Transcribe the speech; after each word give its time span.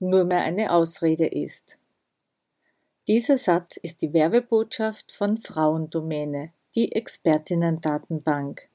nur 0.00 0.24
mehr 0.24 0.42
eine 0.42 0.72
Ausrede 0.72 1.26
ist. 1.26 1.78
Dieser 3.06 3.38
Satz 3.38 3.76
ist 3.76 4.02
die 4.02 4.12
Werbebotschaft 4.12 5.12
von 5.12 5.36
Frauendomäne, 5.36 6.52
die 6.74 6.92
Expertinnen-Datenbank. 6.92 8.68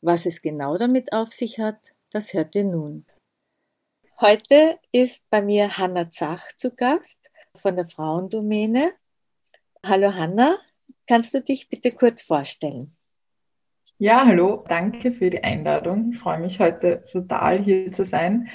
Was 0.00 0.26
es 0.26 0.42
genau 0.42 0.76
damit 0.76 1.12
auf 1.12 1.32
sich 1.32 1.58
hat, 1.58 1.92
das 2.10 2.32
hört 2.32 2.54
ihr 2.54 2.64
nun. 2.64 3.04
Heute 4.20 4.78
ist 4.92 5.28
bei 5.30 5.40
mir 5.40 5.78
Hanna 5.78 6.10
Zach 6.10 6.52
zu 6.56 6.74
Gast 6.74 7.30
von 7.56 7.76
der 7.76 7.86
Frauendomäne. 7.86 8.92
Hallo 9.84 10.14
Hanna, 10.14 10.58
kannst 11.06 11.32
du 11.34 11.40
dich 11.40 11.68
bitte 11.68 11.92
kurz 11.92 12.22
vorstellen? 12.22 12.94
Ja, 13.98 14.26
hallo, 14.26 14.64
danke 14.68 15.12
für 15.12 15.30
die 15.30 15.42
Einladung. 15.42 16.12
Ich 16.12 16.18
freue 16.18 16.38
mich 16.38 16.58
heute 16.58 17.02
total 17.10 17.62
hier 17.62 17.92
zu 17.92 18.04
sein. 18.04 18.48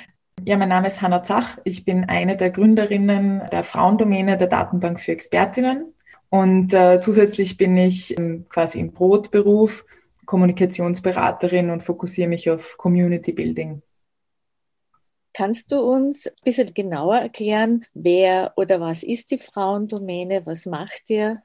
Ja, 0.48 0.58
mein 0.58 0.70
Name 0.70 0.90
ist 0.90 1.02
Hanna 1.02 1.23
Zach. 1.23 1.58
Ich 1.63 1.86
bin 1.86 2.03
eine 2.03 2.38
der 2.38 2.52
Gründerinnen 2.52 3.42
der 3.52 3.64
Frauendomäne 3.64 4.38
der 4.38 4.45
Datenbank 4.45 5.02
für 5.02 5.11
Expertinnen. 5.11 5.92
Und 6.30 6.72
äh, 6.72 7.00
zusätzlich 7.02 7.58
bin 7.58 7.75
ich 7.78 8.16
ähm, 8.16 8.45
quasi 8.47 8.80
im 8.80 8.92
Brotberuf 8.92 9.86
Kommunikationsberaterin 10.28 11.72
und 11.72 11.81
fokussiere 11.81 12.28
mich 12.28 12.47
auf 12.52 12.78
Community 12.78 13.31
Building. 13.31 13.81
Kannst 15.34 15.72
du 15.72 15.80
uns 15.80 16.28
ein 16.28 16.34
bisschen 16.44 16.75
genauer 16.75 17.17
erklären, 17.17 17.84
wer 17.95 18.53
oder 18.56 18.80
was 18.80 19.02
ist 19.02 19.31
die 19.31 19.39
Frauendomäne? 19.39 20.45
Was 20.45 20.67
macht 20.67 21.09
ihr? 21.09 21.41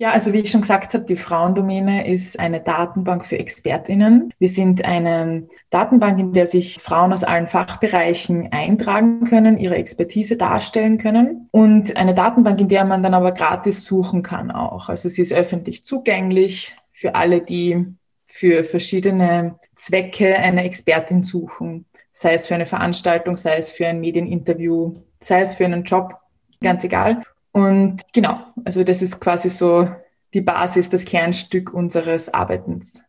Ja, 0.00 0.12
also 0.12 0.32
wie 0.32 0.38
ich 0.38 0.50
schon 0.50 0.60
gesagt 0.60 0.94
habe, 0.94 1.04
die 1.04 1.16
Frauendomäne 1.16 2.06
ist 2.06 2.38
eine 2.38 2.60
Datenbank 2.60 3.26
für 3.26 3.36
Expertinnen. 3.36 4.32
Wir 4.38 4.48
sind 4.48 4.84
eine 4.84 5.48
Datenbank, 5.70 6.20
in 6.20 6.32
der 6.32 6.46
sich 6.46 6.78
Frauen 6.80 7.12
aus 7.12 7.24
allen 7.24 7.48
Fachbereichen 7.48 8.52
eintragen 8.52 9.24
können, 9.24 9.58
ihre 9.58 9.74
Expertise 9.74 10.36
darstellen 10.36 10.98
können 10.98 11.48
und 11.50 11.96
eine 11.96 12.14
Datenbank, 12.14 12.60
in 12.60 12.68
der 12.68 12.84
man 12.84 13.02
dann 13.02 13.12
aber 13.12 13.32
gratis 13.32 13.84
suchen 13.84 14.22
kann 14.22 14.52
auch. 14.52 14.88
Also 14.88 15.08
sie 15.08 15.22
ist 15.22 15.32
öffentlich 15.32 15.84
zugänglich 15.84 16.76
für 16.92 17.16
alle, 17.16 17.40
die 17.40 17.84
für 18.28 18.62
verschiedene 18.62 19.58
Zwecke 19.74 20.36
eine 20.36 20.62
Expertin 20.62 21.24
suchen, 21.24 21.86
sei 22.12 22.34
es 22.34 22.46
für 22.46 22.54
eine 22.54 22.66
Veranstaltung, 22.66 23.36
sei 23.36 23.56
es 23.56 23.72
für 23.72 23.88
ein 23.88 23.98
Medieninterview, 23.98 24.94
sei 25.18 25.40
es 25.40 25.54
für 25.54 25.64
einen 25.64 25.82
Job, 25.82 26.14
ganz 26.60 26.84
egal. 26.84 27.24
Und 27.58 28.02
genau, 28.12 28.38
also 28.64 28.84
das 28.84 29.02
ist 29.02 29.20
quasi 29.20 29.48
so 29.48 29.88
die 30.32 30.42
Basis, 30.42 30.88
das 30.88 31.04
Kernstück 31.04 31.74
unseres 31.74 32.32
Arbeitens. 32.32 33.02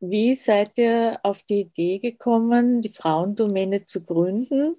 Wie 0.00 0.34
seid 0.34 0.78
ihr 0.78 1.18
auf 1.22 1.42
die 1.42 1.60
Idee 1.60 1.98
gekommen, 1.98 2.80
die 2.80 2.92
Frauendomäne 2.92 3.84
zu 3.84 4.04
gründen? 4.04 4.76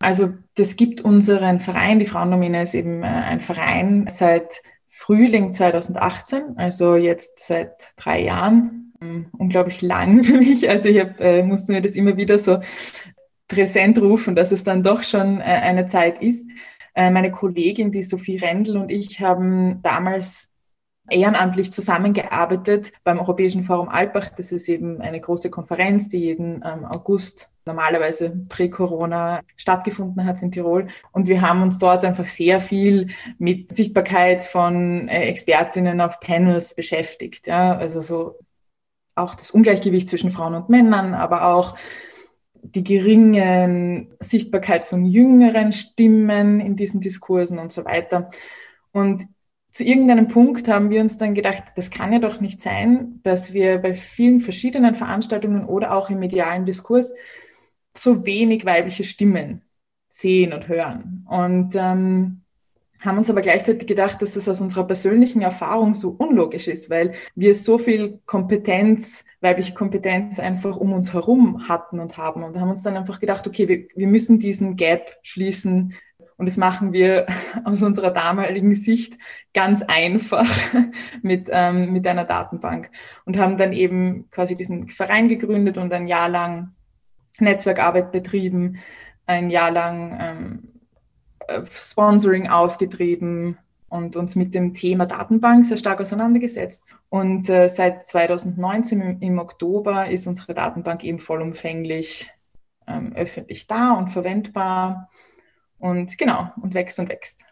Also 0.00 0.34
das 0.56 0.76
gibt 0.76 1.00
unseren 1.00 1.60
Verein, 1.60 1.98
die 1.98 2.06
Frauendomäne 2.06 2.64
ist 2.64 2.74
eben 2.74 3.02
äh, 3.02 3.06
ein 3.06 3.40
Verein 3.40 4.06
seit 4.10 4.60
Frühling 4.88 5.54
2018, 5.54 6.58
also 6.58 6.96
jetzt 6.96 7.46
seit 7.46 7.94
drei 7.96 8.20
Jahren. 8.20 8.92
Ähm, 9.00 9.30
unglaublich 9.38 9.80
lang 9.80 10.22
für 10.24 10.36
mich. 10.36 10.68
Also 10.68 10.90
ich 10.90 11.00
hab, 11.00 11.20
äh, 11.20 11.42
musste 11.42 11.72
mir 11.72 11.80
das 11.80 11.94
immer 11.94 12.18
wieder 12.18 12.38
so 12.38 12.58
präsent 13.54 13.98
rufen, 13.98 14.34
dass 14.34 14.52
es 14.52 14.64
dann 14.64 14.82
doch 14.82 15.02
schon 15.02 15.40
äh, 15.40 15.44
eine 15.44 15.86
Zeit 15.86 16.20
ist. 16.20 16.46
Äh, 16.94 17.10
meine 17.10 17.30
Kollegin, 17.30 17.92
die 17.92 18.02
Sophie 18.02 18.36
Rendl 18.36 18.76
und 18.76 18.90
ich 18.90 19.20
haben 19.20 19.80
damals 19.82 20.50
ehrenamtlich 21.10 21.70
zusammengearbeitet 21.72 22.92
beim 23.04 23.18
Europäischen 23.18 23.62
Forum 23.62 23.88
Alpbach. 23.88 24.30
Das 24.30 24.52
ist 24.52 24.68
eben 24.68 25.00
eine 25.00 25.20
große 25.20 25.50
Konferenz, 25.50 26.08
die 26.08 26.18
jeden 26.18 26.62
ähm, 26.64 26.84
August 26.84 27.50
normalerweise 27.66 28.30
pre-Corona 28.48 29.40
stattgefunden 29.56 30.24
hat 30.24 30.42
in 30.42 30.50
Tirol. 30.50 30.88
Und 31.12 31.28
wir 31.28 31.40
haben 31.40 31.62
uns 31.62 31.78
dort 31.78 32.04
einfach 32.04 32.28
sehr 32.28 32.60
viel 32.60 33.08
mit 33.38 33.72
Sichtbarkeit 33.72 34.44
von 34.44 35.08
äh, 35.08 35.22
Expertinnen 35.28 36.00
auf 36.00 36.20
Panels 36.20 36.74
beschäftigt. 36.74 37.46
Ja? 37.46 37.76
Also 37.76 38.00
so 38.00 38.38
auch 39.14 39.34
das 39.34 39.50
Ungleichgewicht 39.50 40.08
zwischen 40.08 40.30
Frauen 40.30 40.54
und 40.54 40.68
Männern, 40.68 41.14
aber 41.14 41.46
auch 41.54 41.76
die 42.74 42.84
geringe 42.84 44.08
Sichtbarkeit 44.20 44.84
von 44.84 45.04
jüngeren 45.04 45.72
Stimmen 45.72 46.60
in 46.60 46.76
diesen 46.76 47.00
Diskursen 47.00 47.58
und 47.58 47.72
so 47.72 47.84
weiter. 47.84 48.30
Und 48.92 49.26
zu 49.70 49.82
irgendeinem 49.82 50.28
Punkt 50.28 50.68
haben 50.68 50.90
wir 50.90 51.00
uns 51.00 51.18
dann 51.18 51.34
gedacht, 51.34 51.64
das 51.74 51.90
kann 51.90 52.12
ja 52.12 52.20
doch 52.20 52.40
nicht 52.40 52.60
sein, 52.60 53.20
dass 53.24 53.52
wir 53.52 53.78
bei 53.78 53.96
vielen 53.96 54.40
verschiedenen 54.40 54.94
Veranstaltungen 54.94 55.64
oder 55.64 55.92
auch 55.92 56.10
im 56.10 56.20
medialen 56.20 56.64
Diskurs 56.64 57.12
so 57.96 58.24
wenig 58.24 58.64
weibliche 58.64 59.02
Stimmen 59.02 59.62
sehen 60.08 60.52
und 60.52 60.68
hören. 60.68 61.26
Und 61.28 61.74
ähm, 61.74 62.43
haben 63.02 63.18
uns 63.18 63.30
aber 63.30 63.40
gleichzeitig 63.40 63.86
gedacht, 63.86 64.22
dass 64.22 64.34
das 64.34 64.48
aus 64.48 64.60
unserer 64.60 64.84
persönlichen 64.84 65.42
Erfahrung 65.42 65.94
so 65.94 66.10
unlogisch 66.10 66.68
ist, 66.68 66.90
weil 66.90 67.14
wir 67.34 67.54
so 67.54 67.78
viel 67.78 68.20
Kompetenz, 68.26 69.24
weibliche 69.40 69.74
Kompetenz 69.74 70.38
einfach 70.38 70.76
um 70.76 70.92
uns 70.92 71.12
herum 71.12 71.68
hatten 71.68 71.98
und 71.98 72.16
haben. 72.16 72.42
Und 72.44 72.58
haben 72.58 72.70
uns 72.70 72.82
dann 72.82 72.96
einfach 72.96 73.18
gedacht, 73.18 73.46
okay, 73.46 73.68
wir, 73.68 73.86
wir 73.94 74.06
müssen 74.06 74.38
diesen 74.38 74.76
Gap 74.76 75.18
schließen. 75.22 75.94
Und 76.36 76.46
das 76.46 76.56
machen 76.56 76.92
wir 76.92 77.26
aus 77.64 77.82
unserer 77.82 78.10
damaligen 78.10 78.74
Sicht 78.74 79.18
ganz 79.52 79.82
einfach 79.82 80.46
mit, 81.22 81.48
ähm, 81.52 81.92
mit 81.92 82.06
einer 82.06 82.24
Datenbank. 82.24 82.90
Und 83.24 83.38
haben 83.38 83.56
dann 83.56 83.72
eben 83.72 84.30
quasi 84.30 84.54
diesen 84.54 84.88
Verein 84.88 85.28
gegründet 85.28 85.78
und 85.78 85.92
ein 85.92 86.06
Jahr 86.06 86.28
lang 86.28 86.74
Netzwerkarbeit 87.40 88.12
betrieben, 88.12 88.78
ein 89.26 89.50
Jahr 89.50 89.70
lang 89.70 90.18
ähm, 90.20 90.73
äh, 90.73 90.73
Sponsoring 91.70 92.48
aufgetrieben 92.48 93.58
und 93.88 94.16
uns 94.16 94.34
mit 94.34 94.54
dem 94.54 94.74
Thema 94.74 95.06
Datenbank 95.06 95.64
sehr 95.66 95.76
stark 95.76 96.00
auseinandergesetzt. 96.00 96.82
Und 97.10 97.48
äh, 97.48 97.68
seit 97.68 98.06
2019 98.06 99.00
im, 99.00 99.20
im, 99.20 99.38
Oktober 99.38 100.08
ist 100.08 100.26
unsere 100.26 100.52
Datenbank 100.52 101.04
eben 101.04 101.20
vollumfänglich 101.20 102.28
ähm, 102.88 103.12
öffentlich 103.14 103.66
da 103.66 103.92
und 103.92 104.08
verwendbar. 104.08 105.10
Und 105.78 106.18
genau, 106.18 106.50
und 106.60 106.74
wächst 106.74 106.98
und 106.98 107.08
wächst. 107.08 107.44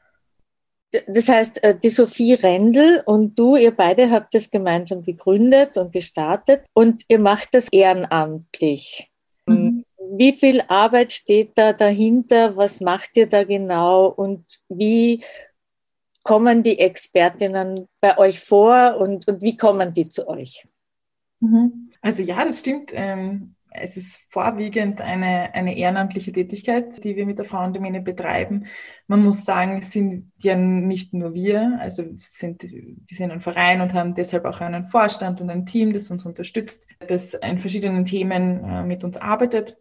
Das 1.06 1.28
heißt, 1.28 1.62
äh, 1.62 1.78
die 1.78 1.91
Sophie 1.91 2.34
Rendel 2.34 3.02
und 3.06 3.38
du, 3.38 3.56
ihr 3.56 3.75
beide 3.75 4.10
habt 4.10 4.34
das 4.34 4.50
gemeinsam 4.50 5.02
gegründet 5.02 5.76
und 5.76 5.92
gestartet 5.92 6.64
und 6.75 7.04
ihr 7.08 7.19
macht 7.19 7.54
das 7.54 7.69
ehrenamtlich. 7.70 9.11
Wie 10.14 10.32
viel 10.32 10.62
Arbeit 10.68 11.12
steht 11.12 11.56
da 11.56 11.72
dahinter? 11.72 12.56
Was 12.56 12.80
macht 12.80 13.16
ihr 13.16 13.26
da 13.26 13.44
genau? 13.44 14.06
Und 14.08 14.44
wie 14.68 15.24
kommen 16.22 16.62
die 16.62 16.78
Expertinnen 16.78 17.88
bei 18.00 18.18
euch 18.18 18.40
vor 18.40 18.98
und, 18.98 19.26
und 19.26 19.42
wie 19.42 19.56
kommen 19.56 19.94
die 19.94 20.08
zu 20.08 20.28
euch? 20.28 20.68
Mhm. 21.40 21.90
Also 22.02 22.22
ja, 22.22 22.44
das 22.44 22.60
stimmt. 22.60 22.92
Ähm, 22.94 23.54
es 23.75 23.96
ist 23.96 24.26
vorwiegend 24.28 25.00
eine, 25.00 25.54
eine 25.54 25.76
ehrenamtliche 25.76 26.31
Tätigkeit, 26.31 27.02
die 27.02 27.16
wir 27.16 27.25
mit 27.25 27.38
der 27.38 27.46
Frauendomäne 27.46 28.02
betreiben. 28.02 28.66
Man 29.06 29.25
muss 29.25 29.46
sagen, 29.46 29.78
es 29.78 29.92
sind 29.92 30.31
ja 30.42 30.56
nicht 30.56 31.14
nur 31.14 31.32
wir, 31.32 31.78
also 31.81 32.04
sind, 32.19 32.62
wir 32.64 33.16
sind 33.16 33.31
ein 33.31 33.40
Verein 33.40 33.81
und 33.81 33.94
haben 33.94 34.14
deshalb 34.14 34.44
auch 34.44 34.60
einen 34.60 34.84
Vorstand 34.84 35.40
und 35.40 35.48
ein 35.48 35.64
Team, 35.64 35.92
das 35.92 36.10
uns 36.10 36.26
unterstützt, 36.26 36.87
das 37.08 37.34
in 37.34 37.58
verschiedenen 37.58 38.04
Themen 38.04 38.62
äh, 38.62 38.82
mit 38.82 39.04
uns 39.04 39.16
arbeitet. 39.16 39.78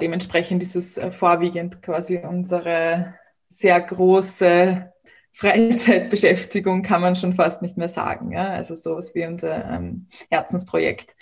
Dementsprechend 0.00 0.62
ist 0.62 0.76
es 0.76 0.96
äh, 0.96 1.10
vorwiegend 1.10 1.82
quasi 1.82 2.18
unsere 2.18 3.14
sehr 3.48 3.80
große 3.80 4.92
Freizeitbeschäftigung, 5.32 6.82
kann 6.82 7.00
man 7.00 7.16
schon 7.16 7.34
fast 7.34 7.62
nicht 7.62 7.76
mehr 7.76 7.88
sagen. 7.88 8.32
Ja? 8.32 8.48
Also 8.50 8.74
sowas 8.74 9.14
wie 9.14 9.24
unser 9.24 9.64
ähm, 9.70 10.06
Herzensprojekt. 10.30 11.14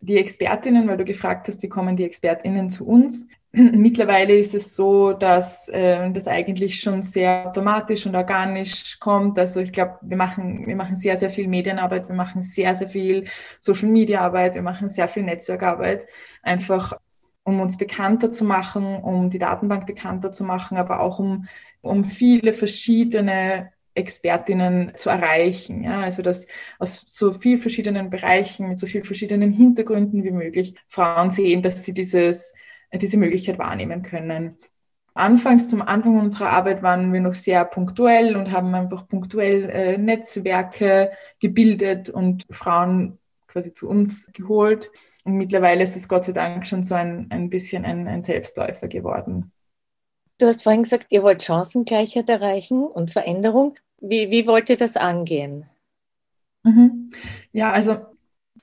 Die 0.00 0.18
Expertinnen, 0.18 0.86
weil 0.86 0.98
du 0.98 1.04
gefragt 1.04 1.48
hast, 1.48 1.62
wie 1.62 1.68
kommen 1.68 1.96
die 1.96 2.04
Expertinnen 2.04 2.70
zu 2.70 2.86
uns? 2.86 3.26
Mittlerweile 3.52 4.36
ist 4.36 4.54
es 4.54 4.74
so, 4.74 5.12
dass 5.12 5.68
äh, 5.68 6.10
das 6.10 6.28
eigentlich 6.28 6.80
schon 6.80 7.02
sehr 7.02 7.48
automatisch 7.48 8.06
und 8.06 8.14
organisch 8.14 9.00
kommt. 9.00 9.38
Also 9.38 9.60
ich 9.60 9.72
glaube, 9.72 9.98
wir 10.02 10.16
machen, 10.16 10.66
wir 10.66 10.76
machen 10.76 10.96
sehr, 10.96 11.16
sehr 11.16 11.30
viel 11.30 11.48
Medienarbeit, 11.48 12.08
wir 12.08 12.14
machen 12.14 12.42
sehr, 12.42 12.74
sehr 12.74 12.88
viel 12.88 13.24
Social 13.60 13.88
Media 13.88 14.20
Arbeit, 14.20 14.54
wir 14.54 14.62
machen 14.62 14.88
sehr 14.88 15.08
viel 15.08 15.22
Netzwerkarbeit. 15.22 16.06
Einfach 16.42 16.92
um 17.46 17.60
uns 17.60 17.76
bekannter 17.76 18.32
zu 18.32 18.44
machen, 18.44 18.96
um 18.96 19.30
die 19.30 19.38
Datenbank 19.38 19.86
bekannter 19.86 20.32
zu 20.32 20.42
machen, 20.42 20.76
aber 20.78 21.00
auch 21.00 21.20
um, 21.20 21.46
um 21.80 22.04
viele 22.04 22.52
verschiedene 22.52 23.70
Expertinnen 23.94 24.92
zu 24.96 25.10
erreichen. 25.10 25.84
Ja? 25.84 26.00
Also 26.00 26.22
dass 26.22 26.48
aus 26.80 27.04
so 27.06 27.32
vielen 27.32 27.60
verschiedenen 27.60 28.10
Bereichen, 28.10 28.68
mit 28.68 28.78
so 28.78 28.88
vielen 28.88 29.04
verschiedenen 29.04 29.52
Hintergründen 29.52 30.24
wie 30.24 30.32
möglich 30.32 30.74
Frauen 30.88 31.30
sehen, 31.30 31.62
dass 31.62 31.84
sie 31.84 31.94
dieses, 31.94 32.52
diese 32.92 33.16
Möglichkeit 33.16 33.60
wahrnehmen 33.60 34.02
können. 34.02 34.58
Anfangs, 35.14 35.68
zum 35.68 35.82
Anfang 35.82 36.18
unserer 36.18 36.50
Arbeit 36.50 36.82
waren 36.82 37.12
wir 37.12 37.20
noch 37.20 37.36
sehr 37.36 37.64
punktuell 37.64 38.36
und 38.36 38.50
haben 38.50 38.74
einfach 38.74 39.06
punktuell 39.06 39.70
äh, 39.70 39.98
Netzwerke 39.98 41.12
gebildet 41.38 42.10
und 42.10 42.44
Frauen 42.50 43.18
quasi 43.46 43.72
zu 43.72 43.88
uns 43.88 44.30
geholt. 44.32 44.90
Und 45.26 45.38
mittlerweile 45.38 45.82
ist 45.82 45.96
es 45.96 46.06
Gott 46.06 46.22
sei 46.22 46.30
Dank 46.30 46.68
schon 46.68 46.84
so 46.84 46.94
ein, 46.94 47.26
ein 47.30 47.50
bisschen 47.50 47.84
ein, 47.84 48.06
ein 48.06 48.22
Selbstläufer 48.22 48.86
geworden. 48.86 49.50
Du 50.38 50.46
hast 50.46 50.62
vorhin 50.62 50.84
gesagt, 50.84 51.08
ihr 51.10 51.24
wollt 51.24 51.42
Chancengleichheit 51.42 52.30
erreichen 52.30 52.84
und 52.84 53.10
Veränderung. 53.10 53.76
Wie, 54.00 54.30
wie 54.30 54.46
wollt 54.46 54.70
ihr 54.70 54.76
das 54.76 54.96
angehen? 54.96 55.68
Mhm. 56.62 57.10
Ja, 57.50 57.72
also 57.72 58.06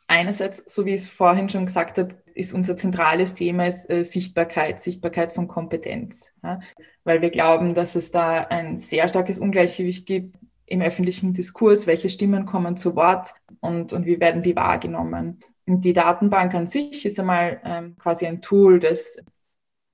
einerseits, 0.08 0.74
so 0.74 0.86
wie 0.86 0.94
ich 0.94 1.02
es 1.02 1.08
vorhin 1.08 1.50
schon 1.50 1.66
gesagt 1.66 1.98
habe, 1.98 2.16
ist 2.34 2.54
unser 2.54 2.78
zentrales 2.78 3.34
Thema 3.34 3.68
ist, 3.68 3.90
äh, 3.90 4.06
Sichtbarkeit, 4.06 4.80
Sichtbarkeit 4.80 5.34
von 5.34 5.50
Kompetenz. 5.50 6.32
Ja? 6.44 6.62
Weil 7.04 7.22
wir 7.22 7.30
glauben, 7.30 7.74
dass 7.74 7.96
es 7.96 8.12
da 8.12 8.44
ein 8.44 8.78
sehr 8.78 9.10
starkes 9.10 9.38
Ungleichgewicht 9.38 10.06
gibt 10.06 10.38
im 10.74 10.82
öffentlichen 10.82 11.34
Diskurs, 11.34 11.88
welche 11.88 12.10
Stimmen 12.10 12.46
kommen 12.46 12.76
zu 12.76 12.96
Wort 12.96 13.34
und, 13.62 13.94
und 13.94 14.06
wie 14.06 14.20
werden 14.20 14.44
die 14.44 14.56
wahrgenommen. 14.56 15.40
Und 15.66 15.86
die 15.86 15.94
Datenbank 15.94 16.54
an 16.54 16.68
sich 16.68 17.06
ist 17.06 17.20
einmal 17.20 17.62
ähm, 17.64 17.96
quasi 17.98 18.26
ein 18.26 18.42
Tool, 18.42 18.80
das 18.80 19.18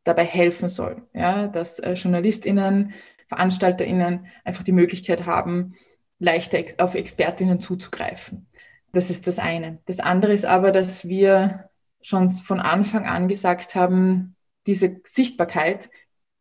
dabei 0.04 0.24
helfen 0.24 0.70
soll, 0.70 1.04
ja? 1.14 1.48
dass 1.48 1.80
äh, 1.80 1.94
JournalistInnen, 1.94 2.94
VeranstalterInnen 3.28 4.26
einfach 4.44 4.64
die 4.64 4.72
Möglichkeit 4.72 5.26
haben, 5.26 5.76
leichter 6.18 6.60
auf 6.80 6.96
ExpertInnen 6.96 7.60
zuzugreifen. 7.60 8.48
Das 8.92 9.10
ist 9.10 9.28
das 9.28 9.38
eine. 9.38 9.80
Das 9.86 10.00
andere 10.00 10.34
ist 10.34 10.46
aber, 10.46 10.72
dass 10.72 11.08
wir 11.08 11.70
schon 12.02 12.28
von 12.30 12.60
Anfang 12.60 13.06
an 13.06 13.28
gesagt 13.28 13.76
haben, 13.76 14.36
diese 14.66 15.00
Sichtbarkeit, 15.04 15.90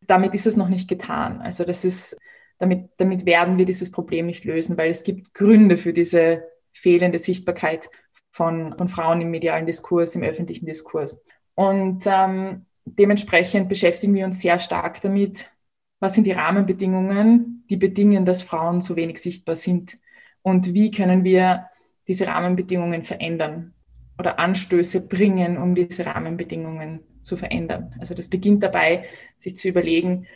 damit 0.07 0.33
ist 0.33 0.47
es 0.47 0.55
noch 0.55 0.69
nicht 0.69 0.87
getan. 0.87 1.41
Also 1.41 1.63
das 1.63 1.85
ist, 1.85 2.17
damit, 2.59 2.89
damit 2.97 3.25
werden 3.25 3.57
wir 3.57 3.65
dieses 3.65 3.91
Problem 3.91 4.27
nicht 4.27 4.43
lösen, 4.43 4.77
weil 4.77 4.91
es 4.91 5.03
gibt 5.03 5.33
Gründe 5.33 5.77
für 5.77 5.93
diese 5.93 6.43
fehlende 6.71 7.17
Sichtbarkeit 7.17 7.89
von, 8.31 8.77
von 8.77 8.89
Frauen 8.89 9.21
im 9.21 9.31
medialen 9.31 9.65
Diskurs, 9.65 10.15
im 10.15 10.23
öffentlichen 10.23 10.65
Diskurs. 10.65 11.17
Und 11.55 12.03
ähm, 12.05 12.65
dementsprechend 12.85 13.69
beschäftigen 13.69 14.13
wir 14.13 14.25
uns 14.25 14.41
sehr 14.41 14.59
stark 14.59 15.01
damit, 15.01 15.51
was 15.99 16.13
sind 16.13 16.25
die 16.25 16.31
Rahmenbedingungen, 16.31 17.65
die 17.69 17.77
bedingen, 17.77 18.25
dass 18.25 18.41
Frauen 18.41 18.81
so 18.81 18.95
wenig 18.95 19.19
sichtbar 19.21 19.55
sind 19.55 19.95
und 20.41 20.73
wie 20.73 20.91
können 20.91 21.23
wir 21.23 21.65
diese 22.07 22.27
Rahmenbedingungen 22.27 23.03
verändern 23.03 23.73
oder 24.17 24.39
Anstöße 24.39 25.01
bringen, 25.01 25.57
um 25.57 25.75
diese 25.75 26.05
Rahmenbedingungen 26.05 27.01
zu 27.21 27.37
verändern. 27.37 27.93
Also 27.99 28.15
das 28.15 28.27
beginnt 28.27 28.63
dabei, 28.63 29.05
sich 29.37 29.55
zu 29.55 29.67
überlegen, 29.67 30.27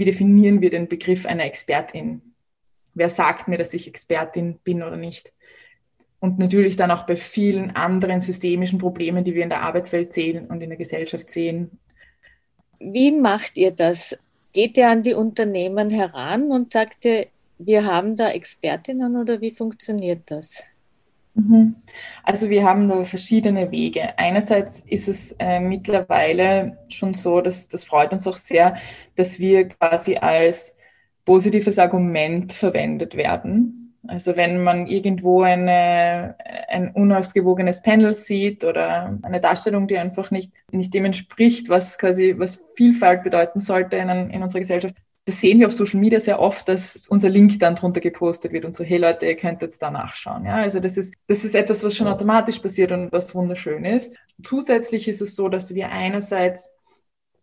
wie 0.00 0.06
definieren 0.06 0.62
wir 0.62 0.70
den 0.70 0.88
Begriff 0.88 1.26
einer 1.26 1.44
Expertin? 1.44 2.22
Wer 2.94 3.10
sagt 3.10 3.48
mir, 3.48 3.58
dass 3.58 3.74
ich 3.74 3.86
Expertin 3.86 4.58
bin 4.64 4.82
oder 4.82 4.96
nicht? 4.96 5.30
Und 6.20 6.38
natürlich 6.38 6.76
dann 6.76 6.90
auch 6.90 7.04
bei 7.04 7.16
vielen 7.16 7.76
anderen 7.76 8.20
systemischen 8.20 8.78
Problemen, 8.78 9.24
die 9.24 9.34
wir 9.34 9.42
in 9.42 9.50
der 9.50 9.60
Arbeitswelt 9.60 10.14
sehen 10.14 10.46
und 10.46 10.62
in 10.62 10.70
der 10.70 10.78
Gesellschaft 10.78 11.28
sehen. 11.28 11.78
Wie 12.78 13.12
macht 13.12 13.58
ihr 13.58 13.72
das? 13.72 14.18
Geht 14.54 14.78
ihr 14.78 14.88
an 14.88 15.02
die 15.02 15.12
Unternehmen 15.12 15.90
heran 15.90 16.50
und 16.50 16.72
sagt 16.72 17.04
ihr, 17.04 17.26
wir 17.58 17.84
haben 17.84 18.16
da 18.16 18.30
Expertinnen 18.30 19.16
oder 19.16 19.42
wie 19.42 19.50
funktioniert 19.50 20.22
das? 20.26 20.62
Mhm. 21.34 21.76
Also 22.24 22.50
wir 22.50 22.64
haben 22.64 22.88
da 22.88 23.04
verschiedene 23.04 23.70
Wege. 23.70 24.18
Einerseits 24.18 24.80
ist 24.80 25.08
es 25.08 25.32
äh, 25.38 25.60
mittlerweile 25.60 26.78
schon 26.88 27.14
so, 27.14 27.40
dass 27.40 27.68
das 27.68 27.84
freut 27.84 28.12
uns 28.12 28.26
auch 28.26 28.36
sehr, 28.36 28.76
dass 29.14 29.38
wir 29.38 29.68
quasi 29.68 30.16
als 30.16 30.76
positives 31.24 31.78
Argument 31.78 32.52
verwendet 32.52 33.16
werden. 33.16 33.80
Also 34.08 34.34
wenn 34.34 34.62
man 34.62 34.86
irgendwo 34.86 35.42
eine, 35.42 36.34
ein 36.68 36.90
unausgewogenes 36.92 37.82
Panel 37.82 38.14
sieht 38.14 38.64
oder 38.64 39.18
eine 39.22 39.40
Darstellung, 39.40 39.86
die 39.86 39.98
einfach 39.98 40.30
nicht, 40.30 40.52
nicht 40.72 40.92
dem 40.94 41.04
entspricht, 41.04 41.68
was 41.68 41.98
quasi, 41.98 42.34
was 42.38 42.64
Vielfalt 42.74 43.22
bedeuten 43.22 43.60
sollte 43.60 43.96
in, 43.96 44.08
in 44.08 44.42
unserer 44.42 44.60
Gesellschaft, 44.60 44.96
das 45.26 45.40
sehen 45.40 45.60
wir 45.60 45.66
auf 45.66 45.72
Social 45.72 46.00
Media 46.00 46.18
sehr 46.18 46.40
oft, 46.40 46.68
dass 46.68 46.98
unser 47.08 47.28
Link 47.28 47.58
dann 47.60 47.76
drunter 47.76 48.00
gepostet 48.00 48.52
wird 48.52 48.64
und 48.64 48.74
so, 48.74 48.82
hey 48.82 48.98
Leute, 48.98 49.26
ihr 49.26 49.36
könnt 49.36 49.62
jetzt 49.62 49.80
da 49.82 49.90
nachschauen. 49.90 50.46
Ja, 50.46 50.56
also 50.56 50.80
das 50.80 50.96
ist, 50.96 51.14
das 51.26 51.44
ist 51.44 51.54
etwas, 51.54 51.84
was 51.84 51.94
schon 51.94 52.08
automatisch 52.08 52.58
passiert 52.58 52.90
und 52.92 53.12
was 53.12 53.34
wunderschön 53.34 53.84
ist. 53.84 54.16
Zusätzlich 54.42 55.08
ist 55.08 55.20
es 55.20 55.36
so, 55.36 55.48
dass 55.48 55.74
wir 55.74 55.90
einerseits 55.90 56.74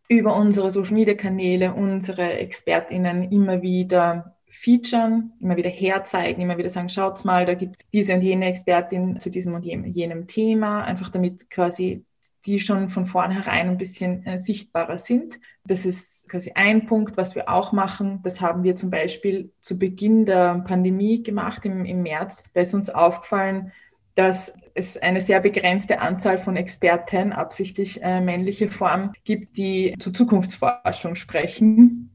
über 0.09 0.35
unsere 0.35 0.71
Social 0.71 0.94
Media 0.94 1.13
Kanäle 1.13 1.74
unsere 1.74 2.39
ExpertInnen 2.39 3.31
immer 3.31 3.62
wieder 3.62 4.38
featuren, 4.50 5.33
immer 5.39 5.57
wieder 5.57 5.69
herzeigen, 5.69 6.41
immer 6.41 6.57
wieder 6.57 6.69
sagen, 6.69 6.89
schaut's 6.89 7.23
mal, 7.23 7.45
da 7.45 7.53
gibt 7.53 7.77
diese 7.94 8.13
und 8.13 8.21
jene 8.21 8.47
Expertin 8.47 9.19
zu 9.19 9.30
diesem 9.30 9.53
und 9.53 9.65
jenem 9.65 10.27
Thema, 10.27 10.83
einfach 10.83 11.09
damit 11.09 11.50
quasi 11.50 12.06
die 12.47 12.59
schon 12.61 12.89
von 12.89 13.05
vornherein 13.05 13.69
ein 13.69 13.77
bisschen 13.77 14.25
äh, 14.25 14.39
sichtbarer 14.39 14.97
sind. 14.97 15.39
Das 15.65 15.85
ist 15.85 16.29
quasi 16.29 16.53
ein 16.55 16.85
Punkt, 16.85 17.17
was 17.17 17.35
wir 17.35 17.49
auch 17.49 17.73
machen. 17.73 18.21
Das 18.23 18.39
haben 18.39 18.63
wir 18.63 18.75
zum 18.75 18.89
Beispiel 18.89 19.51
zu 19.59 19.77
Beginn 19.77 20.25
der 20.25 20.59
Pandemie 20.59 21.21
gemacht, 21.21 21.65
im, 21.65 21.83
im 21.85 22.01
März. 22.01 22.44
Da 22.53 22.61
ist 22.61 22.73
uns 22.73 22.89
aufgefallen, 22.89 23.73
dass 24.15 24.53
es 24.73 24.97
eine 24.97 25.21
sehr 25.21 25.41
begrenzte 25.41 25.99
Anzahl 25.99 26.38
von 26.38 26.55
Experten, 26.55 27.33
absichtlich 27.33 28.01
äh, 28.01 28.21
männliche 28.21 28.69
Form, 28.69 29.11
gibt, 29.25 29.57
die 29.57 29.94
zur 29.99 30.13
Zukunftsforschung 30.13 31.15
sprechen. 31.15 32.09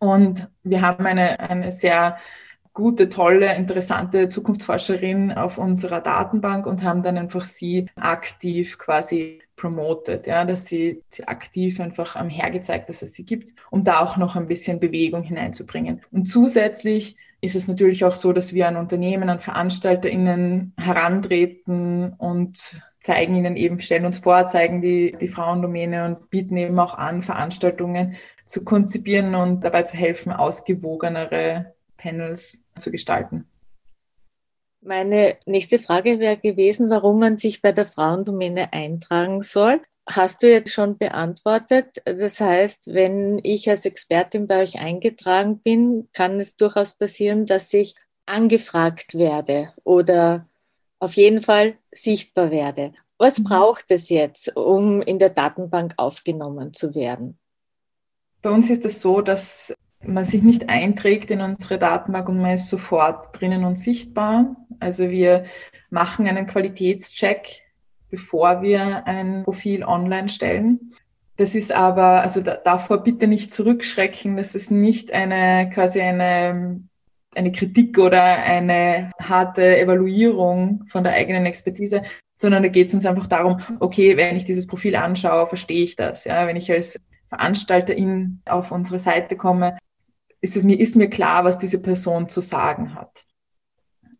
Und 0.00 0.48
wir 0.62 0.82
haben 0.82 1.04
eine, 1.04 1.40
eine 1.40 1.72
sehr 1.72 2.16
gute, 2.74 3.08
tolle, 3.08 3.54
interessante 3.54 4.28
Zukunftsforscherin 4.28 5.32
auf 5.32 5.58
unserer 5.58 6.00
Datenbank 6.00 6.66
und 6.66 6.82
haben 6.82 7.02
dann 7.02 7.16
einfach 7.16 7.44
sie 7.44 7.86
aktiv 7.94 8.78
quasi 8.78 9.40
promoted, 9.56 10.26
ja, 10.26 10.44
dass 10.44 10.66
sie, 10.66 11.02
aktiv 11.26 11.80
einfach 11.80 12.16
am 12.16 12.28
hergezeigt, 12.28 12.88
dass 12.88 13.02
es 13.02 13.14
sie 13.14 13.24
gibt, 13.24 13.54
um 13.70 13.84
da 13.84 14.00
auch 14.00 14.16
noch 14.16 14.34
ein 14.34 14.48
bisschen 14.48 14.80
Bewegung 14.80 15.22
hineinzubringen. 15.22 16.02
Und 16.10 16.26
zusätzlich 16.26 17.16
ist 17.40 17.54
es 17.54 17.68
natürlich 17.68 18.04
auch 18.04 18.16
so, 18.16 18.32
dass 18.32 18.52
wir 18.54 18.66
an 18.66 18.76
Unternehmen, 18.76 19.28
an 19.28 19.38
VeranstalterInnen 19.38 20.72
herantreten 20.76 22.12
und 22.14 22.82
zeigen 22.98 23.36
ihnen 23.36 23.56
eben, 23.56 23.78
stellen 23.80 24.06
uns 24.06 24.18
vor, 24.18 24.48
zeigen 24.48 24.80
die, 24.82 25.14
die 25.20 25.28
Frauendomäne 25.28 26.06
und 26.06 26.30
bieten 26.30 26.56
eben 26.56 26.78
auch 26.80 26.94
an, 26.94 27.22
Veranstaltungen 27.22 28.16
zu 28.46 28.64
konzipieren 28.64 29.34
und 29.36 29.62
dabei 29.62 29.82
zu 29.82 29.96
helfen, 29.96 30.32
ausgewogenere 30.32 31.74
Panels 31.96 32.63
zu 32.78 32.90
gestalten. 32.90 33.46
Meine 34.80 35.38
nächste 35.46 35.78
Frage 35.78 36.18
wäre 36.18 36.36
gewesen, 36.36 36.90
warum 36.90 37.18
man 37.18 37.38
sich 37.38 37.62
bei 37.62 37.72
der 37.72 37.86
Frauendomäne 37.86 38.72
eintragen 38.72 39.42
soll. 39.42 39.80
Hast 40.06 40.42
du 40.42 40.50
jetzt 40.50 40.72
schon 40.72 40.98
beantwortet. 40.98 42.02
Das 42.04 42.38
heißt, 42.38 42.88
wenn 42.92 43.40
ich 43.42 43.70
als 43.70 43.86
Expertin 43.86 44.46
bei 44.46 44.62
euch 44.62 44.78
eingetragen 44.78 45.60
bin, 45.60 46.08
kann 46.12 46.38
es 46.38 46.56
durchaus 46.56 46.92
passieren, 46.92 47.46
dass 47.46 47.72
ich 47.72 47.94
angefragt 48.26 49.14
werde 49.14 49.72
oder 49.84 50.46
auf 50.98 51.14
jeden 51.14 51.40
Fall 51.40 51.78
sichtbar 51.92 52.50
werde. 52.50 52.92
Was 53.18 53.38
mhm. 53.38 53.44
braucht 53.44 53.86
es 53.88 54.10
jetzt, 54.10 54.54
um 54.56 55.00
in 55.00 55.18
der 55.18 55.30
Datenbank 55.30 55.94
aufgenommen 55.96 56.74
zu 56.74 56.94
werden? 56.94 57.38
Bei 58.42 58.50
uns 58.50 58.68
ist 58.68 58.84
es 58.84 59.00
so, 59.00 59.22
dass 59.22 59.72
man 60.06 60.24
sich 60.24 60.42
nicht 60.42 60.68
einträgt 60.68 61.30
in 61.30 61.40
unsere 61.40 61.78
Datenbank 61.78 62.28
und 62.28 62.40
man 62.40 62.52
ist 62.52 62.68
sofort 62.68 63.38
drinnen 63.38 63.64
und 63.64 63.76
sichtbar. 63.76 64.56
Also 64.80 65.10
wir 65.10 65.44
machen 65.90 66.26
einen 66.26 66.46
Qualitätscheck, 66.46 67.62
bevor 68.10 68.62
wir 68.62 69.06
ein 69.06 69.44
Profil 69.44 69.84
online 69.84 70.28
stellen. 70.28 70.94
Das 71.36 71.54
ist 71.54 71.72
aber, 71.72 72.22
also 72.22 72.40
da, 72.40 72.56
davor 72.56 73.02
bitte 73.02 73.26
nicht 73.26 73.52
zurückschrecken. 73.52 74.36
Das 74.36 74.54
ist 74.54 74.70
nicht 74.70 75.12
eine 75.12 75.70
quasi 75.70 76.00
eine, 76.00 76.82
eine 77.34 77.52
Kritik 77.52 77.98
oder 77.98 78.22
eine 78.22 79.10
harte 79.20 79.78
Evaluierung 79.78 80.84
von 80.88 81.02
der 81.02 81.14
eigenen 81.14 81.46
Expertise, 81.46 82.02
sondern 82.36 82.62
da 82.62 82.68
geht 82.68 82.88
es 82.88 82.94
uns 82.94 83.06
einfach 83.06 83.26
darum, 83.26 83.58
okay, 83.80 84.16
wenn 84.16 84.36
ich 84.36 84.44
dieses 84.44 84.66
Profil 84.66 84.96
anschaue, 84.96 85.46
verstehe 85.46 85.82
ich 85.82 85.96
das. 85.96 86.24
Ja, 86.24 86.46
wenn 86.46 86.56
ich 86.56 86.70
als 86.70 87.00
Veranstalterin 87.28 88.42
auf 88.46 88.70
unsere 88.70 88.98
Seite 88.98 89.36
komme, 89.36 89.76
ist 90.44 90.56
es 90.56 90.62
mir, 90.62 90.78
ist 90.78 90.96
mir 90.96 91.10
klar, 91.10 91.44
was 91.44 91.58
diese 91.58 91.80
Person 91.80 92.28
zu 92.28 92.40
sagen 92.40 92.94
hat. 92.94 93.24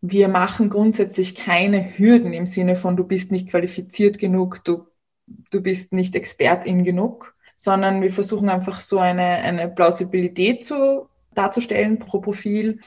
Wir 0.01 0.27
machen 0.27 0.69
grundsätzlich 0.69 1.35
keine 1.35 1.97
Hürden 1.97 2.33
im 2.33 2.45
Sinne 2.45 2.75
von, 2.75 2.97
du 2.97 3.05
bist 3.05 3.31
nicht 3.31 3.49
qualifiziert 3.49 4.19
genug, 4.19 4.63
du 4.63 4.85
du 5.27 5.61
bist 5.61 5.93
nicht 5.93 6.15
Expertin 6.15 6.83
genug, 6.83 7.35
sondern 7.55 8.01
wir 8.01 8.11
versuchen 8.11 8.49
einfach 8.49 8.79
so 8.79 8.99
eine, 8.99 9.23
eine 9.23 9.69
Plausibilität 9.69 10.65
zu, 10.65 11.07
darzustellen 11.33 11.99
pro 11.99 12.19
Profil. 12.19 12.79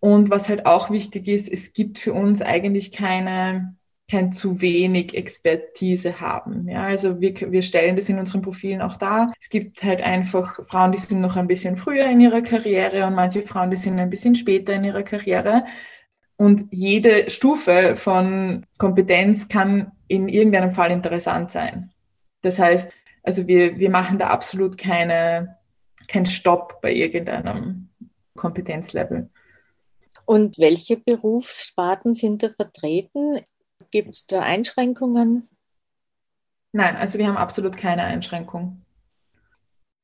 Und 0.00 0.30
was 0.30 0.48
halt 0.48 0.66
auch 0.66 0.90
wichtig 0.90 1.28
ist, 1.28 1.48
es 1.48 1.72
gibt 1.72 1.98
für 1.98 2.12
uns 2.12 2.42
eigentlich 2.42 2.92
keine, 2.92 3.74
kein 4.10 4.32
zu 4.32 4.60
wenig 4.60 5.16
Expertise 5.16 6.20
haben. 6.20 6.68
Ja, 6.68 6.84
also 6.84 7.20
wir, 7.20 7.34
wir 7.50 7.62
stellen 7.62 7.96
das 7.96 8.08
in 8.08 8.18
unseren 8.18 8.42
Profilen 8.42 8.82
auch 8.82 8.96
dar. 8.96 9.32
Es 9.40 9.48
gibt 9.48 9.82
halt 9.82 10.02
einfach 10.02 10.60
Frauen, 10.66 10.92
die 10.92 10.98
sind 10.98 11.20
noch 11.20 11.36
ein 11.36 11.46
bisschen 11.46 11.76
früher 11.76 12.06
in 12.06 12.20
ihrer 12.20 12.42
Karriere 12.42 13.06
und 13.06 13.14
manche 13.14 13.42
Frauen, 13.42 13.70
die 13.70 13.76
sind 13.76 13.98
ein 13.98 14.10
bisschen 14.10 14.34
später 14.34 14.74
in 14.74 14.84
ihrer 14.84 15.02
Karriere. 15.02 15.64
Und 16.36 16.66
jede 16.70 17.30
Stufe 17.30 17.96
von 17.96 18.66
Kompetenz 18.76 19.48
kann 19.48 19.92
in 20.08 20.28
irgendeinem 20.28 20.72
Fall 20.72 20.90
interessant 20.90 21.50
sein. 21.50 21.92
Das 22.42 22.58
heißt, 22.58 22.92
also 23.22 23.46
wir, 23.46 23.78
wir 23.78 23.88
machen 23.88 24.18
da 24.18 24.28
absolut 24.28 24.76
keine, 24.76 25.56
keinen 26.08 26.26
Stopp 26.26 26.80
bei 26.82 26.92
irgendeinem 26.92 27.88
Kompetenzlevel. 28.36 29.30
Und 30.26 30.58
welche 30.58 30.96
Berufssparten 30.96 32.14
sind 32.14 32.42
da 32.42 32.50
vertreten? 32.50 33.40
Gibt 33.94 34.12
es 34.12 34.26
da 34.26 34.40
Einschränkungen? 34.40 35.48
Nein, 36.72 36.96
also 36.96 37.16
wir 37.16 37.28
haben 37.28 37.36
absolut 37.36 37.76
keine 37.76 38.02
Einschränkung. 38.02 38.82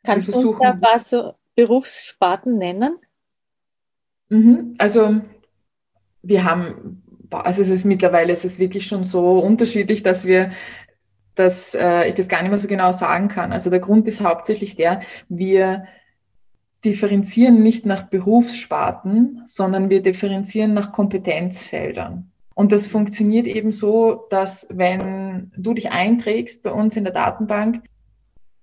Kannst 0.04 0.28
du 0.28 0.38
uns 0.50 0.58
da 0.60 0.70
ein 0.70 0.80
paar 0.80 0.98
so 1.00 1.34
Berufssparten 1.56 2.56
nennen? 2.56 2.98
Mhm, 4.28 4.76
also 4.78 5.20
wir 6.22 6.44
haben, 6.44 7.02
also 7.30 7.62
es 7.62 7.68
ist 7.68 7.84
mittlerweile, 7.84 8.32
es 8.32 8.44
ist 8.44 8.60
wirklich 8.60 8.86
schon 8.86 9.02
so 9.02 9.40
unterschiedlich, 9.40 10.04
dass 10.04 10.24
wir, 10.24 10.52
dass 11.34 11.74
äh, 11.74 12.06
ich 12.10 12.14
das 12.14 12.28
gar 12.28 12.42
nicht 12.42 12.52
mehr 12.52 12.60
so 12.60 12.68
genau 12.68 12.92
sagen 12.92 13.26
kann. 13.26 13.50
Also 13.50 13.70
der 13.70 13.80
Grund 13.80 14.06
ist 14.06 14.20
hauptsächlich 14.20 14.76
der, 14.76 15.00
wir 15.28 15.84
differenzieren 16.84 17.60
nicht 17.60 17.86
nach 17.86 18.02
Berufssparten, 18.02 19.42
sondern 19.46 19.90
wir 19.90 20.00
differenzieren 20.00 20.74
nach 20.74 20.92
Kompetenzfeldern. 20.92 22.30
Und 22.60 22.72
das 22.72 22.86
funktioniert 22.86 23.46
eben 23.46 23.72
so, 23.72 24.26
dass 24.28 24.66
wenn 24.68 25.50
du 25.56 25.72
dich 25.72 25.92
einträgst 25.92 26.62
bei 26.62 26.70
uns 26.70 26.94
in 26.94 27.04
der 27.04 27.12
Datenbank, 27.14 27.82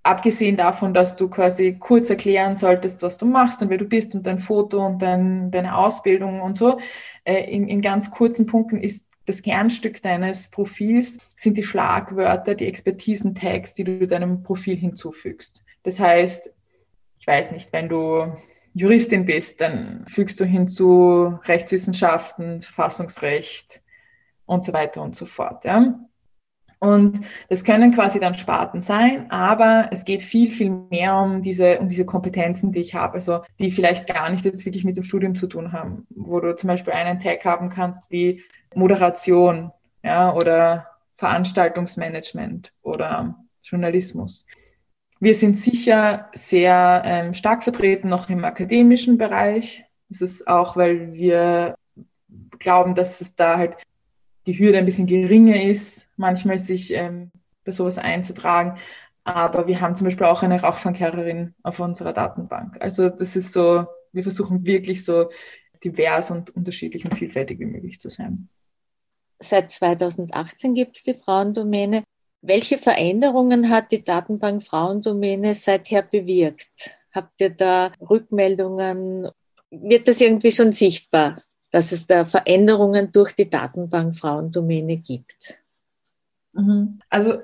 abgesehen 0.04 0.56
davon, 0.56 0.94
dass 0.94 1.16
du 1.16 1.28
quasi 1.30 1.78
kurz 1.80 2.08
erklären 2.12 2.56
solltest, 2.56 3.02
was 3.02 3.18
du 3.18 3.26
machst 3.26 3.60
und 3.64 3.72
wer 3.72 3.80
du 3.80 3.86
bist 3.86 4.14
und 4.14 4.28
dein 4.28 4.38
Foto 4.38 4.86
und 4.86 5.02
dein, 5.02 5.50
deine 5.50 5.76
Ausbildung 5.76 6.42
und 6.42 6.60
so, 6.60 6.78
äh, 7.24 7.52
in, 7.52 7.68
in 7.68 7.82
ganz 7.82 8.12
kurzen 8.12 8.46
Punkten 8.46 8.78
ist 8.78 9.04
das 9.26 9.42
Kernstück 9.42 10.00
deines 10.04 10.52
Profils 10.52 11.18
sind 11.36 11.58
die 11.58 11.64
Schlagwörter, 11.64 12.54
die 12.54 12.68
Expertisen-Tags, 12.68 13.74
die 13.74 13.84
du 13.84 14.06
deinem 14.06 14.44
Profil 14.44 14.76
hinzufügst. 14.76 15.66
Das 15.82 16.00
heißt, 16.00 16.54
ich 17.18 17.26
weiß 17.26 17.52
nicht, 17.52 17.74
wenn 17.74 17.90
du 17.90 18.32
Juristin 18.76 19.26
bist, 19.26 19.60
dann 19.60 20.06
fügst 20.08 20.40
du 20.40 20.46
hinzu 20.46 21.40
Rechtswissenschaften, 21.46 22.62
Verfassungsrecht 22.62 23.82
und 24.48 24.64
so 24.64 24.74
weiter 24.74 25.04
und 25.04 25.16
so 25.16 25.28
fort. 25.28 25.64
Ja? 25.64 26.00
Und 26.80 27.22
das 27.50 27.64
können 27.64 27.92
quasi 27.92 28.20
dann 28.20 28.36
Sparten 28.36 28.82
sein, 28.82 29.30
aber 29.32 29.90
es 29.92 30.06
geht 30.06 30.22
viel, 30.22 30.52
viel 30.52 30.70
mehr 30.70 31.16
um 31.18 31.42
diese, 31.42 31.80
um 31.80 31.90
diese 31.90 32.06
Kompetenzen, 32.06 32.72
die 32.72 32.82
ich 32.82 32.94
habe, 32.94 33.16
also 33.16 33.42
die 33.60 33.72
vielleicht 33.72 34.08
gar 34.08 34.30
nicht 34.30 34.46
jetzt 34.46 34.66
wirklich 34.66 34.86
mit 34.86 34.96
dem 34.96 35.04
Studium 35.04 35.36
zu 35.36 35.48
tun 35.48 35.72
haben, 35.72 36.06
wo 36.10 36.40
du 36.40 36.56
zum 36.56 36.68
Beispiel 36.68 36.94
einen 36.94 37.20
Tag 37.20 37.44
haben 37.46 37.70
kannst 37.70 38.12
wie 38.12 38.44
Moderation 38.76 39.72
ja, 40.04 40.34
oder 40.34 40.88
Veranstaltungsmanagement 41.18 42.74
oder 42.84 43.36
Journalismus. 43.62 44.46
Wir 45.20 45.34
sind 45.34 45.58
sicher 45.58 46.30
sehr 46.36 47.02
ähm, 47.04 47.34
stark 47.34 47.64
vertreten 47.64 48.08
noch 48.08 48.30
im 48.30 48.46
akademischen 48.46 49.18
Bereich. 49.18 49.84
Das 50.10 50.22
ist 50.22 50.48
auch, 50.48 50.78
weil 50.78 51.14
wir 51.14 51.74
glauben, 52.60 52.94
dass 52.94 53.20
es 53.20 53.36
da 53.36 53.58
halt 53.58 53.78
die 54.48 54.58
Hürde 54.58 54.78
ein 54.78 54.86
bisschen 54.86 55.08
geringer 55.08 55.62
ist, 55.62 56.08
manchmal 56.16 56.58
sich 56.58 56.94
ähm, 56.94 57.32
bei 57.64 57.72
sowas 57.72 57.98
einzutragen. 57.98 58.80
Aber 59.24 59.68
wir 59.68 59.82
haben 59.82 59.96
zum 59.96 60.06
Beispiel 60.06 60.26
auch 60.26 60.42
eine 60.42 60.62
Rauchfangkehrerin 60.62 61.54
auf 61.62 61.80
unserer 61.80 62.14
Datenbank. 62.14 62.78
Also 62.80 63.10
das 63.10 63.36
ist 63.36 63.52
so, 63.52 63.86
wir 64.14 64.24
versuchen 64.24 64.66
wirklich 64.66 65.04
so 65.04 65.30
divers 65.84 66.32
und 66.32 66.50
unterschiedlich 66.56 67.04
und 67.06 67.16
vielfältig 67.16 67.60
wie 67.60 67.66
möglich 67.66 68.00
zu 68.00 68.10
sein. 68.10 68.50
Seit 69.40 69.70
2018 69.70 70.74
gibt 70.74 70.96
es 70.96 71.04
die 71.04 71.14
Frauendomäne. 71.14 72.04
Welche 72.42 72.78
Veränderungen 72.78 73.70
hat 73.70 73.92
die 73.92 74.04
Datenbank 74.04 74.64
Frauendomäne 74.64 75.56
seither 75.56 76.04
bewirkt? 76.04 76.92
Habt 77.12 77.42
ihr 77.42 77.50
da 77.50 77.92
Rückmeldungen? 78.00 79.28
Wird 79.70 80.08
das 80.08 80.22
irgendwie 80.22 80.54
schon 80.54 80.72
sichtbar? 80.72 81.44
Dass 81.72 81.92
es 81.92 82.08
da 82.08 82.26
Veränderungen 82.26 83.12
durch 83.12 83.34
die 83.34 83.50
Datenbank 83.50 84.16
Frauendomäne 84.16 84.98
gibt? 84.98 85.60
Mhm. 86.54 87.00
Also 87.10 87.40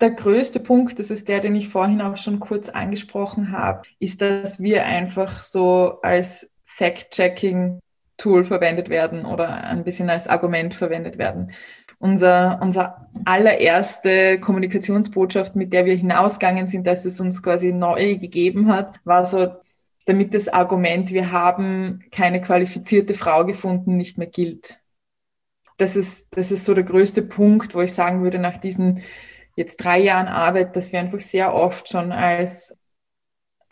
der 0.00 0.10
größte 0.10 0.60
Punkt, 0.60 0.98
das 0.98 1.10
ist 1.10 1.28
der, 1.28 1.40
den 1.40 1.54
ich 1.54 1.68
vorhin 1.68 2.00
auch 2.00 2.16
schon 2.16 2.40
kurz 2.40 2.68
angesprochen 2.68 3.52
habe, 3.52 3.82
ist, 4.00 4.20
dass 4.20 4.60
wir 4.60 4.84
einfach 4.84 5.40
so 5.40 6.00
als 6.02 6.50
Fact-Checking-Tool 6.64 8.44
verwendet 8.44 8.88
werden 8.88 9.24
oder 9.24 9.48
ein 9.64 9.84
bisschen 9.84 10.10
als 10.10 10.26
Argument 10.26 10.74
verwendet 10.74 11.18
werden. 11.18 11.52
Unser, 11.98 12.58
unser 12.60 13.08
allererste 13.24 14.40
Kommunikationsbotschaft, 14.40 15.54
mit 15.54 15.72
der 15.72 15.84
wir 15.84 15.94
hinausgegangen 15.94 16.66
sind, 16.66 16.84
dass 16.86 17.04
es 17.04 17.20
uns 17.20 17.40
quasi 17.40 17.72
neu 17.72 18.16
gegeben 18.16 18.72
hat, 18.72 18.98
war 19.04 19.24
so, 19.24 19.52
damit 20.06 20.34
das 20.34 20.48
Argument, 20.48 21.10
wir 21.12 21.32
haben 21.32 22.04
keine 22.10 22.40
qualifizierte 22.40 23.14
Frau 23.14 23.44
gefunden, 23.44 23.96
nicht 23.96 24.18
mehr 24.18 24.26
gilt. 24.26 24.78
Das 25.76 25.96
ist, 25.96 26.26
das 26.30 26.52
ist 26.52 26.64
so 26.64 26.74
der 26.74 26.84
größte 26.84 27.22
Punkt, 27.22 27.74
wo 27.74 27.80
ich 27.80 27.92
sagen 27.92 28.22
würde, 28.22 28.38
nach 28.38 28.58
diesen 28.58 29.02
jetzt 29.56 29.76
drei 29.78 29.98
Jahren 29.98 30.28
Arbeit, 30.28 30.76
dass 30.76 30.92
wir 30.92 31.00
einfach 31.00 31.20
sehr 31.20 31.54
oft 31.54 31.88
schon 31.88 32.12
als, 32.12 32.76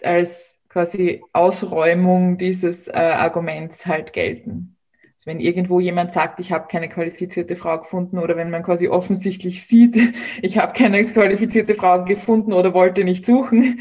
als 0.02 0.58
quasi 0.68 1.22
Ausräumung 1.32 2.38
dieses 2.38 2.88
äh, 2.88 2.92
Arguments 2.92 3.86
halt 3.86 4.12
gelten. 4.12 4.76
Also 5.02 5.26
wenn 5.26 5.40
irgendwo 5.40 5.80
jemand 5.80 6.12
sagt, 6.12 6.40
ich 6.40 6.52
habe 6.52 6.68
keine 6.68 6.88
qualifizierte 6.88 7.56
Frau 7.56 7.78
gefunden 7.78 8.18
oder 8.18 8.36
wenn 8.36 8.50
man 8.50 8.62
quasi 8.62 8.88
offensichtlich 8.88 9.66
sieht, 9.66 9.96
ich 10.42 10.58
habe 10.58 10.72
keine 10.72 11.04
qualifizierte 11.04 11.74
Frau 11.74 12.04
gefunden 12.04 12.52
oder 12.52 12.72
wollte 12.72 13.04
nicht 13.04 13.24
suchen, 13.24 13.80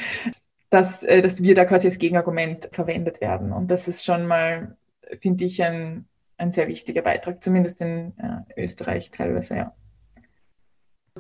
dass, 0.70 1.04
äh, 1.04 1.22
dass 1.22 1.42
wir 1.42 1.56
da 1.56 1.66
quasi 1.66 1.88
als 1.88 1.98
Gegenargument 1.98 2.70
verwendet 2.72 3.22
werden. 3.22 3.52
Und 3.52 3.70
das 3.72 3.88
ist 3.88 4.06
schon 4.06 4.28
mal, 4.28 4.78
finde 5.22 5.46
ich, 5.46 5.62
ein, 5.64 6.06
ein 6.38 6.52
sehr 6.52 6.68
wichtiger 6.68 7.02
Beitrag, 7.02 7.44
zumindest 7.44 7.82
in 7.82 8.14
äh, 8.18 8.64
Österreich 8.64 9.12
teilweise, 9.12 9.56
ja. 9.56 9.76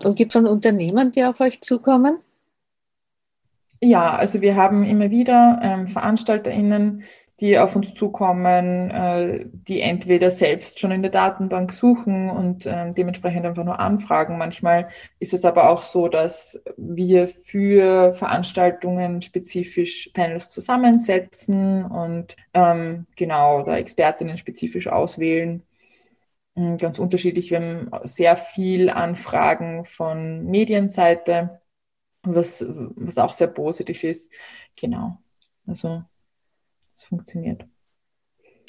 Und 0.01 0.15
gibt 0.15 0.31
es 0.31 0.33
schon 0.33 0.47
Unternehmen, 0.47 1.11
die 1.11 1.25
auf 1.25 1.41
euch 1.41 1.61
zukommen? 1.61 2.19
Ja, 3.81 4.15
also 4.15 4.41
wir 4.41 4.55
haben 4.55 4.83
immer 4.83 5.09
wieder 5.09 5.59
ähm, 5.63 5.87
VeranstalterInnen, 5.87 7.03
die 7.39 7.57
auf 7.57 7.75
uns 7.75 7.93
zukommen, 7.93 8.91
äh, 8.91 9.45
die 9.51 9.81
entweder 9.81 10.29
selbst 10.29 10.79
schon 10.79 10.91
in 10.91 11.01
der 11.01 11.11
Datenbank 11.11 11.71
suchen 11.71 12.29
und 12.29 12.65
äh, 12.65 12.91
dementsprechend 12.93 13.45
einfach 13.45 13.63
nur 13.63 13.79
anfragen. 13.79 14.37
Manchmal 14.37 14.89
ist 15.19 15.33
es 15.33 15.45
aber 15.45 15.69
auch 15.69 15.81
so, 15.81 16.09
dass 16.09 16.61
wir 16.77 17.27
für 17.29 18.13
Veranstaltungen 18.13 19.21
spezifisch 19.21 20.09
Panels 20.13 20.49
zusammensetzen 20.49 21.85
und 21.85 22.35
ähm, 22.53 23.05
genau 23.15 23.63
da 23.63 23.77
Expertinnen 23.77 24.37
spezifisch 24.37 24.87
auswählen. 24.87 25.63
Hm, 26.55 26.77
ganz 26.77 26.99
unterschiedlich. 26.99 27.51
Wir 27.51 27.59
haben 27.59 27.89
sehr 28.03 28.35
viel 28.35 28.89
Anfragen 28.89 29.85
von 29.85 30.45
Medienseite, 30.45 31.61
was, 32.23 32.65
was 32.67 33.17
auch 33.17 33.33
sehr 33.33 33.47
positiv 33.47 34.03
ist. 34.03 34.33
Genau. 34.75 35.17
Also 35.65 36.03
es 36.99 37.05
funktioniert. 37.05 37.65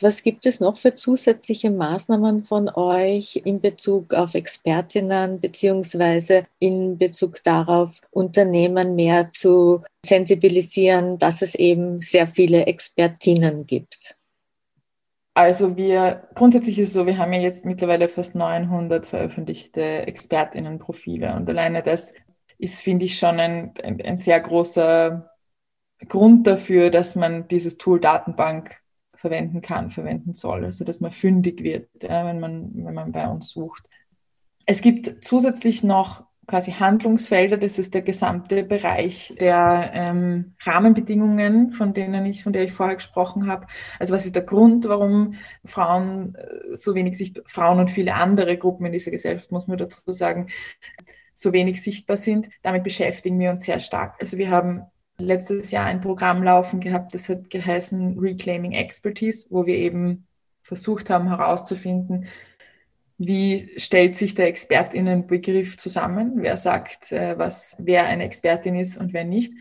Was 0.02 0.22
gibt 0.22 0.46
es 0.46 0.60
noch 0.60 0.78
für 0.78 0.94
zusätzliche 0.94 1.70
Maßnahmen 1.70 2.46
von 2.46 2.70
euch 2.70 3.42
in 3.44 3.60
Bezug 3.60 4.14
auf 4.14 4.34
Expertinnen 4.34 5.40
beziehungsweise 5.40 6.46
in 6.58 6.96
Bezug 6.96 7.44
darauf, 7.44 8.00
Unternehmen 8.10 8.94
mehr 8.94 9.30
zu 9.30 9.82
sensibilisieren, 10.04 11.18
dass 11.18 11.42
es 11.42 11.54
eben 11.54 12.00
sehr 12.00 12.26
viele 12.26 12.66
Expertinnen 12.66 13.66
gibt? 13.66 14.16
Also 15.34 15.76
wir, 15.76 16.28
grundsätzlich 16.34 16.78
ist 16.78 16.88
es 16.88 16.94
so, 16.94 17.06
wir 17.06 17.18
haben 17.18 17.32
ja 17.34 17.40
jetzt 17.40 17.66
mittlerweile 17.66 18.08
fast 18.08 18.34
900 18.34 19.04
veröffentlichte 19.04 19.82
Expertinnenprofile 20.06 21.34
und 21.34 21.48
alleine 21.48 21.82
das 21.82 22.14
ist, 22.58 22.80
finde 22.80 23.06
ich, 23.06 23.18
schon 23.18 23.40
ein, 23.40 23.74
ein, 23.82 24.00
ein 24.02 24.18
sehr 24.18 24.40
großer 24.40 25.29
Grund 26.08 26.46
dafür, 26.46 26.90
dass 26.90 27.16
man 27.16 27.48
dieses 27.48 27.78
Tool 27.78 28.00
Datenbank 28.00 28.80
verwenden 29.14 29.60
kann, 29.60 29.90
verwenden 29.90 30.32
soll. 30.32 30.64
Also 30.64 30.84
dass 30.84 31.00
man 31.00 31.12
fündig 31.12 31.62
wird, 31.62 31.88
wenn, 32.00 32.40
man, 32.40 32.70
wenn 32.74 32.94
man 32.94 33.12
bei 33.12 33.28
uns 33.28 33.50
sucht. 33.50 33.88
Es 34.66 34.80
gibt 34.80 35.24
zusätzlich 35.24 35.82
noch 35.82 36.24
quasi 36.50 36.72
Handlungsfelder. 36.72 37.56
Das 37.58 37.78
ist 37.78 37.94
der 37.94 38.02
gesamte 38.02 38.64
Bereich 38.64 39.34
der 39.40 39.90
ähm, 39.94 40.54
Rahmenbedingungen, 40.62 41.72
von 41.72 41.94
denen 41.94 42.26
ich, 42.26 42.42
von 42.42 42.52
der 42.52 42.64
ich 42.64 42.72
vorher 42.72 42.96
gesprochen 42.96 43.46
habe. 43.46 43.66
Also 43.98 44.14
was 44.14 44.26
ist 44.26 44.34
der 44.34 44.42
Grund, 44.42 44.88
warum 44.88 45.34
Frauen 45.64 46.34
äh, 46.34 46.74
so 46.76 46.94
wenig 46.94 47.16
sichtbar, 47.16 47.44
Frauen 47.46 47.78
und 47.78 47.90
viele 47.90 48.14
andere 48.14 48.56
Gruppen 48.58 48.86
in 48.86 48.92
dieser 48.92 49.12
Gesellschaft, 49.12 49.52
muss 49.52 49.68
man 49.68 49.78
dazu 49.78 50.00
sagen, 50.12 50.48
so 51.34 51.52
wenig 51.52 51.80
sichtbar 51.82 52.16
sind. 52.16 52.48
Damit 52.62 52.82
beschäftigen 52.82 53.38
wir 53.38 53.50
uns 53.50 53.62
sehr 53.62 53.78
stark. 53.78 54.16
Also 54.20 54.36
wir 54.36 54.50
haben 54.50 54.82
letztes 55.20 55.70
Jahr 55.70 55.86
ein 55.86 56.00
Programm 56.00 56.42
laufen 56.42 56.80
gehabt, 56.80 57.14
das 57.14 57.28
hat 57.28 57.50
geheißen 57.50 58.18
Reclaiming 58.18 58.72
Expertise, 58.72 59.46
wo 59.50 59.66
wir 59.66 59.76
eben 59.76 60.26
versucht 60.62 61.10
haben 61.10 61.28
herauszufinden, 61.28 62.26
wie 63.18 63.70
stellt 63.76 64.16
sich 64.16 64.34
der 64.34 64.46
Expertinnenbegriff 64.46 65.76
zusammen, 65.76 66.34
wer 66.36 66.56
sagt, 66.56 67.12
äh, 67.12 67.38
was, 67.38 67.76
wer 67.78 68.04
eine 68.06 68.24
Expertin 68.24 68.76
ist 68.76 68.96
und 68.96 69.12
wer 69.12 69.24
nicht. 69.24 69.52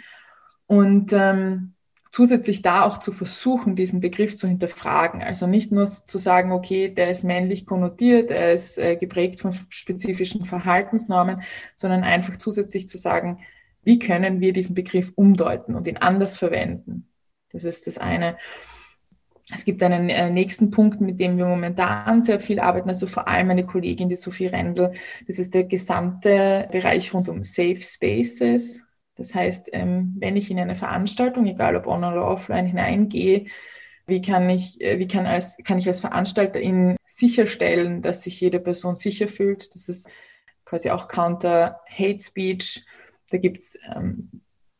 Und 0.65 1.11
ähm, 1.11 1.73
zusätzlich 2.11 2.61
da 2.61 2.83
auch 2.83 2.99
zu 2.99 3.11
versuchen, 3.11 3.75
diesen 3.75 3.99
Begriff 3.99 4.35
zu 4.35 4.47
hinterfragen. 4.47 5.21
Also 5.21 5.45
nicht 5.45 5.71
nur 5.71 5.85
zu 5.85 6.17
sagen, 6.17 6.51
okay, 6.51 6.89
der 6.89 7.11
ist 7.11 7.23
männlich 7.23 7.65
konnotiert, 7.65 8.31
er 8.31 8.53
ist 8.53 8.77
äh, 8.77 8.95
geprägt 8.95 9.41
von 9.41 9.53
spezifischen 9.69 10.45
Verhaltensnormen, 10.45 11.41
sondern 11.75 12.03
einfach 12.03 12.37
zusätzlich 12.37 12.87
zu 12.87 12.97
sagen, 12.97 13.39
wie 13.83 13.99
können 13.99 14.41
wir 14.41 14.53
diesen 14.53 14.75
Begriff 14.75 15.11
umdeuten 15.15 15.75
und 15.75 15.87
ihn 15.87 15.97
anders 15.97 16.37
verwenden. 16.37 17.07
Das 17.51 17.63
ist 17.63 17.87
das 17.87 17.97
eine. 17.97 18.37
Es 19.51 19.65
gibt 19.65 19.81
einen 19.81 20.09
äh, 20.09 20.29
nächsten 20.29 20.69
Punkt, 20.69 21.01
mit 21.01 21.19
dem 21.19 21.37
wir 21.37 21.45
momentan 21.45 22.21
sehr 22.21 22.39
viel 22.39 22.59
arbeiten, 22.59 22.89
also 22.89 23.07
vor 23.07 23.27
allem 23.27 23.47
meine 23.47 23.65
Kollegin, 23.65 24.09
die 24.09 24.15
Sophie 24.15 24.45
Rendel. 24.45 24.93
Das 25.27 25.39
ist 25.39 25.53
der 25.55 25.63
gesamte 25.63 26.67
Bereich 26.71 27.13
rund 27.13 27.29
um 27.29 27.43
Safe 27.43 27.81
Spaces. 27.81 28.83
Das 29.15 29.33
heißt, 29.33 29.69
ähm, 29.73 30.15
wenn 30.19 30.37
ich 30.37 30.51
in 30.51 30.59
eine 30.59 30.75
Veranstaltung, 30.75 31.47
egal 31.47 31.75
ob 31.75 31.87
on 31.87 32.03
oder 32.03 32.25
offline, 32.25 32.67
hineingehe, 32.67 33.47
wie 34.05 34.21
kann 34.21 34.49
ich, 34.49 34.79
äh, 34.81 34.99
wie 34.99 35.07
kann, 35.07 35.25
als, 35.25 35.57
kann 35.63 35.77
ich 35.77 35.87
als 35.87 35.99
Veranstalterin 35.99 36.95
sicherstellen, 37.05 38.01
dass 38.01 38.21
sich 38.21 38.39
jede 38.39 38.59
Person 38.59 38.95
sicher 38.95 39.27
fühlt? 39.27 39.73
Das 39.73 39.89
ist 39.89 40.07
quasi 40.63 40.91
auch 40.91 41.07
Counter 41.07 41.81
Hate 41.89 42.19
Speech. 42.19 42.85
Da 43.29 43.37
gibt 43.37 43.59
es 43.59 43.77
ähm, 43.95 44.29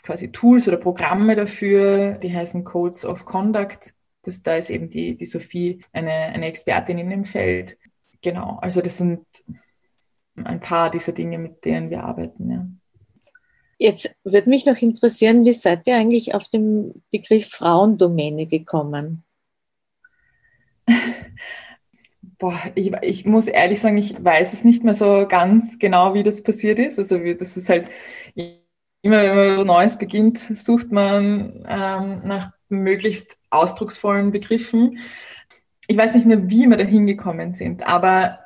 quasi 0.03 0.31
Tools 0.31 0.67
oder 0.67 0.77
Programme 0.77 1.35
dafür, 1.35 2.17
die 2.17 2.33
heißen 2.33 2.63
Codes 2.63 3.05
of 3.05 3.25
Conduct 3.25 3.93
das, 4.23 4.43
da 4.43 4.55
ist 4.55 4.69
eben 4.69 4.89
die, 4.89 5.15
die 5.15 5.25
Sophie 5.25 5.81
eine, 5.91 6.11
eine 6.11 6.47
Expertin 6.47 6.97
in 6.97 7.09
dem 7.09 7.25
Feld. 7.25 7.77
Genau, 8.21 8.59
also 8.61 8.81
das 8.81 8.97
sind 8.97 9.25
ein 10.35 10.59
paar 10.59 10.89
dieser 10.89 11.13
Dinge, 11.13 11.37
mit 11.37 11.63
denen 11.65 11.89
wir 11.89 12.03
arbeiten. 12.03 12.51
Ja. 12.51 12.67
Jetzt 13.77 14.13
würde 14.23 14.49
mich 14.49 14.65
noch 14.65 14.81
interessieren, 14.81 15.45
wie 15.45 15.53
seid 15.53 15.87
ihr 15.87 15.95
eigentlich 15.95 16.33
auf 16.35 16.49
den 16.49 17.01
Begriff 17.11 17.49
Frauendomäne 17.49 18.45
gekommen? 18.45 19.23
Boah, 22.37 22.59
ich, 22.75 22.91
ich, 23.01 23.25
muss 23.25 23.47
ehrlich 23.47 23.79
sagen, 23.81 23.97
ich 23.97 24.23
weiß 24.23 24.53
es 24.53 24.63
nicht 24.63 24.83
mehr 24.83 24.93
so 24.93 25.25
ganz 25.27 25.77
genau, 25.79 26.13
wie 26.13 26.23
das 26.23 26.43
passiert 26.43 26.79
ist. 26.79 26.99
Also 26.99 27.17
das 27.33 27.57
ist 27.57 27.69
halt 27.69 27.87
immer, 29.01 29.21
wenn 29.23 29.55
man 29.57 29.67
Neues 29.67 29.97
beginnt, 29.97 30.37
sucht 30.37 30.91
man 30.91 31.65
ähm, 31.67 32.21
nach 32.25 32.51
möglichst 32.69 33.37
ausdrucksvollen 33.49 34.31
Begriffen. 34.31 34.99
Ich 35.87 35.97
weiß 35.97 36.13
nicht 36.13 36.27
mehr, 36.27 36.49
wie 36.49 36.67
wir 36.67 36.77
da 36.77 36.83
hingekommen 36.83 37.53
sind, 37.53 37.85
aber 37.87 38.39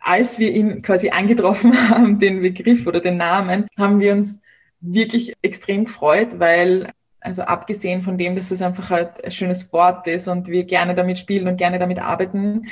als 0.00 0.38
wir 0.38 0.50
ihn 0.52 0.82
quasi 0.82 1.10
angetroffen 1.10 1.72
haben, 1.88 2.18
den 2.18 2.42
Begriff 2.42 2.86
oder 2.86 3.00
den 3.00 3.16
Namen, 3.16 3.66
haben 3.78 4.00
wir 4.00 4.12
uns 4.12 4.40
wirklich 4.80 5.34
extrem 5.40 5.86
gefreut, 5.86 6.38
weil, 6.38 6.92
also 7.20 7.42
abgesehen 7.42 8.02
von 8.02 8.18
dem, 8.18 8.36
dass 8.36 8.50
es 8.50 8.60
einfach 8.60 8.90
halt 8.90 9.24
ein 9.24 9.32
schönes 9.32 9.72
Wort 9.72 10.06
ist 10.06 10.28
und 10.28 10.48
wir 10.48 10.64
gerne 10.64 10.94
damit 10.94 11.18
spielen 11.18 11.48
und 11.48 11.56
gerne 11.56 11.78
damit 11.78 11.98
arbeiten, 12.00 12.66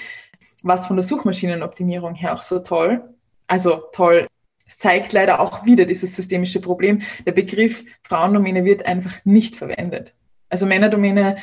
was 0.62 0.86
von 0.86 0.96
der 0.96 1.04
Suchmaschinenoptimierung 1.04 2.14
her 2.14 2.34
auch 2.34 2.42
so 2.42 2.58
toll. 2.58 3.02
Also 3.46 3.82
toll. 3.92 4.28
Es 4.72 4.78
zeigt 4.78 5.12
leider 5.12 5.40
auch 5.40 5.66
wieder 5.66 5.84
dieses 5.84 6.16
systemische 6.16 6.58
Problem. 6.58 7.02
Der 7.26 7.32
Begriff 7.32 7.84
Frauendomäne 8.04 8.64
wird 8.64 8.86
einfach 8.86 9.12
nicht 9.24 9.54
verwendet. 9.54 10.14
Also 10.48 10.64
Männerdomäne 10.64 11.36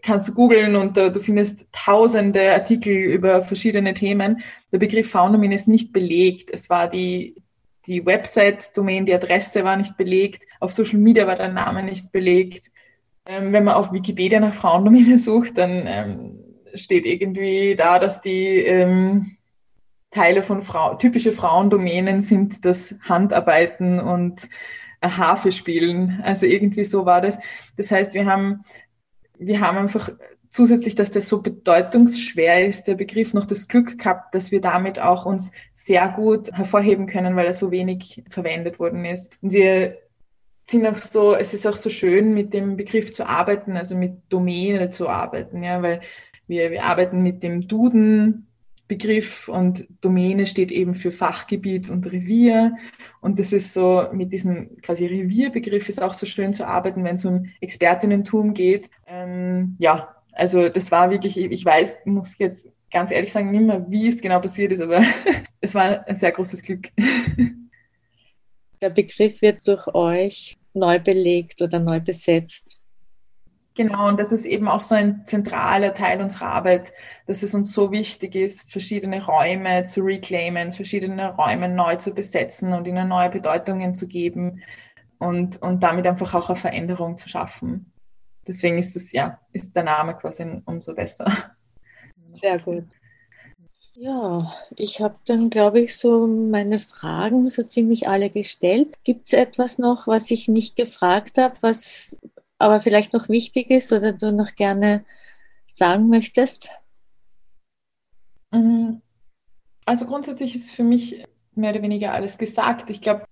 kannst 0.00 0.28
du 0.28 0.32
googeln 0.32 0.74
und 0.74 0.96
uh, 0.96 1.10
du 1.10 1.20
findest 1.20 1.66
tausende 1.70 2.54
Artikel 2.54 2.94
über 2.94 3.42
verschiedene 3.42 3.92
Themen. 3.92 4.40
Der 4.72 4.78
Begriff 4.78 5.10
Frauendomäne 5.10 5.54
ist 5.54 5.68
nicht 5.68 5.92
belegt. 5.92 6.48
Es 6.50 6.70
war 6.70 6.88
die, 6.88 7.34
die 7.86 8.06
Website-Domain, 8.06 9.04
die 9.04 9.14
Adresse 9.14 9.62
war 9.62 9.76
nicht 9.76 9.98
belegt. 9.98 10.44
Auf 10.58 10.72
Social 10.72 10.98
Media 10.98 11.26
war 11.26 11.36
der 11.36 11.52
Name 11.52 11.82
nicht 11.82 12.10
belegt. 12.10 12.70
Ähm, 13.26 13.52
wenn 13.52 13.64
man 13.64 13.74
auf 13.74 13.92
Wikipedia 13.92 14.40
nach 14.40 14.54
Frauendomäne 14.54 15.18
sucht, 15.18 15.58
dann 15.58 15.84
ähm, 15.86 16.38
steht 16.72 17.04
irgendwie 17.04 17.76
da, 17.76 17.98
dass 17.98 18.22
die 18.22 18.60
ähm, 18.60 19.35
Teile 20.16 20.42
von 20.42 20.62
Frau, 20.62 20.94
typische 20.94 21.32
Frauendomänen 21.32 22.22
sind 22.22 22.64
das 22.64 22.94
Handarbeiten 23.02 24.00
und 24.00 24.48
Harfe 25.04 25.52
spielen. 25.52 26.20
Also 26.24 26.46
irgendwie 26.46 26.84
so 26.84 27.04
war 27.04 27.20
das. 27.20 27.38
Das 27.76 27.90
heißt, 27.90 28.14
wir 28.14 28.24
haben, 28.24 28.64
wir 29.38 29.60
haben 29.60 29.76
einfach 29.76 30.10
zusätzlich, 30.48 30.94
dass 30.94 31.10
das 31.10 31.28
so 31.28 31.42
bedeutungsschwer 31.42 32.66
ist, 32.66 32.84
der 32.84 32.94
Begriff 32.94 33.34
noch 33.34 33.44
das 33.44 33.68
Glück 33.68 33.98
gehabt, 33.98 34.34
dass 34.34 34.50
wir 34.50 34.62
damit 34.62 34.98
auch 34.98 35.26
uns 35.26 35.52
sehr 35.74 36.08
gut 36.08 36.50
hervorheben 36.50 37.06
können, 37.06 37.36
weil 37.36 37.46
er 37.46 37.54
so 37.54 37.70
wenig 37.70 38.24
verwendet 38.30 38.78
worden 38.78 39.04
ist. 39.04 39.30
Und 39.42 39.52
wir 39.52 39.98
sind 40.68 40.86
auch 40.86 40.96
so, 40.96 41.34
es 41.34 41.52
ist 41.52 41.66
auch 41.66 41.76
so 41.76 41.90
schön, 41.90 42.32
mit 42.32 42.54
dem 42.54 42.78
Begriff 42.78 43.12
zu 43.12 43.28
arbeiten, 43.28 43.76
also 43.76 43.94
mit 43.94 44.14
Domäne 44.30 44.88
zu 44.88 45.10
arbeiten, 45.10 45.62
ja, 45.62 45.82
weil 45.82 46.00
wir, 46.48 46.70
wir 46.70 46.84
arbeiten 46.84 47.22
mit 47.22 47.42
dem 47.42 47.68
Duden 47.68 48.46
Begriff 48.88 49.48
und 49.48 49.86
Domäne 50.00 50.46
steht 50.46 50.70
eben 50.70 50.94
für 50.94 51.10
Fachgebiet 51.10 51.90
und 51.90 52.10
Revier. 52.10 52.76
Und 53.20 53.38
das 53.38 53.52
ist 53.52 53.72
so, 53.72 54.06
mit 54.12 54.32
diesem 54.32 54.80
quasi 54.80 55.06
Revierbegriff 55.06 55.88
ist 55.88 56.00
auch 56.00 56.14
so 56.14 56.26
schön 56.26 56.52
zu 56.52 56.66
arbeiten, 56.66 57.02
wenn 57.04 57.16
es 57.16 57.24
um 57.24 57.46
Expertinnentum 57.60 58.54
geht. 58.54 58.88
Ähm, 59.06 59.76
ja, 59.78 60.14
also 60.32 60.68
das 60.68 60.90
war 60.90 61.10
wirklich, 61.10 61.36
ich 61.36 61.64
weiß, 61.64 61.94
muss 62.04 62.38
jetzt 62.38 62.68
ganz 62.90 63.10
ehrlich 63.10 63.32
sagen, 63.32 63.50
nicht 63.50 63.62
mehr, 63.62 63.84
wie 63.88 64.08
es 64.08 64.20
genau 64.20 64.40
passiert 64.40 64.72
ist, 64.72 64.80
aber 64.80 65.02
es 65.60 65.74
war 65.74 66.06
ein 66.06 66.14
sehr 66.16 66.32
großes 66.32 66.62
Glück. 66.62 66.90
Der 68.80 68.90
Begriff 68.90 69.42
wird 69.42 69.66
durch 69.66 69.86
euch 69.94 70.56
neu 70.74 70.98
belegt 70.98 71.62
oder 71.62 71.80
neu 71.80 72.00
besetzt. 72.00 72.78
Genau, 73.76 74.08
und 74.08 74.18
das 74.18 74.32
ist 74.32 74.46
eben 74.46 74.68
auch 74.68 74.80
so 74.80 74.94
ein 74.94 75.26
zentraler 75.26 75.92
Teil 75.92 76.22
unserer 76.22 76.46
Arbeit, 76.46 76.94
dass 77.26 77.42
es 77.42 77.54
uns 77.54 77.74
so 77.74 77.92
wichtig 77.92 78.34
ist, 78.34 78.70
verschiedene 78.72 79.22
Räume 79.22 79.84
zu 79.84 80.00
reclaimen, 80.00 80.72
verschiedene 80.72 81.34
Räume 81.34 81.68
neu 81.68 81.96
zu 81.96 82.14
besetzen 82.14 82.72
und 82.72 82.86
ihnen 82.86 83.06
neue 83.06 83.28
Bedeutungen 83.28 83.94
zu 83.94 84.08
geben 84.08 84.62
und, 85.18 85.60
und 85.60 85.82
damit 85.82 86.06
einfach 86.06 86.32
auch 86.32 86.48
eine 86.48 86.56
Veränderung 86.56 87.18
zu 87.18 87.28
schaffen. 87.28 87.92
Deswegen 88.46 88.78
ist 88.78 88.96
es, 88.96 89.12
ja, 89.12 89.40
ist 89.52 89.76
der 89.76 89.82
Name 89.82 90.14
quasi 90.14 90.62
umso 90.64 90.94
besser. 90.94 91.26
Sehr 92.30 92.58
gut. 92.58 92.84
Ja, 93.92 94.54
ich 94.76 95.00
habe 95.00 95.16
dann, 95.26 95.50
glaube 95.50 95.80
ich, 95.80 95.96
so 95.96 96.26
meine 96.26 96.78
Fragen 96.78 97.48
so 97.50 97.62
ziemlich 97.62 98.08
alle 98.08 98.30
gestellt. 98.30 98.94
Gibt 99.04 99.28
es 99.28 99.32
etwas 99.32 99.78
noch, 99.78 100.06
was 100.06 100.30
ich 100.30 100.48
nicht 100.48 100.76
gefragt 100.76 101.38
habe, 101.38 101.56
was 101.60 102.16
aber 102.58 102.80
vielleicht 102.80 103.12
noch 103.12 103.28
wichtig 103.28 103.70
ist 103.70 103.92
oder 103.92 104.12
du 104.12 104.32
noch 104.32 104.54
gerne 104.54 105.04
sagen 105.70 106.08
möchtest? 106.08 106.70
Mhm. 108.50 109.02
Also 109.84 110.06
grundsätzlich 110.06 110.54
ist 110.54 110.72
für 110.72 110.82
mich 110.82 111.24
mehr 111.54 111.70
oder 111.70 111.82
weniger 111.82 112.12
alles 112.12 112.38
gesagt. 112.38 112.90
Ich 112.90 113.00
glaube, 113.00 113.24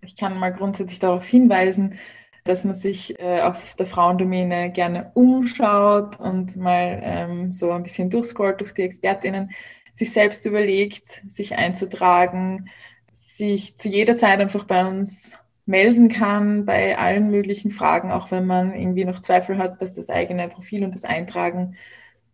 ich 0.00 0.16
kann 0.16 0.38
mal 0.38 0.50
grundsätzlich 0.50 0.98
darauf 0.98 1.24
hinweisen, 1.24 1.98
dass 2.44 2.64
man 2.64 2.74
sich 2.74 3.18
äh, 3.20 3.42
auf 3.42 3.74
der 3.76 3.86
Frauendomäne 3.86 4.72
gerne 4.72 5.10
umschaut 5.14 6.18
und 6.18 6.56
mal 6.56 7.00
ähm, 7.02 7.52
so 7.52 7.70
ein 7.70 7.82
bisschen 7.82 8.10
durchscrollt 8.10 8.60
durch 8.60 8.72
die 8.72 8.82
Expertinnen, 8.82 9.50
sich 9.92 10.12
selbst 10.12 10.46
überlegt, 10.46 11.22
sich 11.28 11.56
einzutragen, 11.56 12.70
sich 13.12 13.76
zu 13.76 13.88
jeder 13.88 14.16
Zeit 14.16 14.40
einfach 14.40 14.64
bei 14.64 14.86
uns 14.86 15.38
melden 15.70 16.08
kann 16.08 16.66
bei 16.66 16.98
allen 16.98 17.30
möglichen 17.30 17.70
Fragen, 17.70 18.10
auch 18.10 18.32
wenn 18.32 18.44
man 18.44 18.74
irgendwie 18.74 19.04
noch 19.04 19.20
Zweifel 19.20 19.56
hat, 19.56 19.80
was 19.80 19.94
das 19.94 20.10
eigene 20.10 20.48
Profil 20.48 20.82
und 20.82 20.96
das 20.96 21.04
Eintragen 21.04 21.76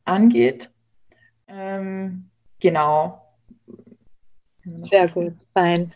angeht. 0.06 0.70
Ähm, 1.46 2.30
genau. 2.60 3.20
Sehr 4.64 5.08
gut, 5.08 5.34
fein. 5.52 5.92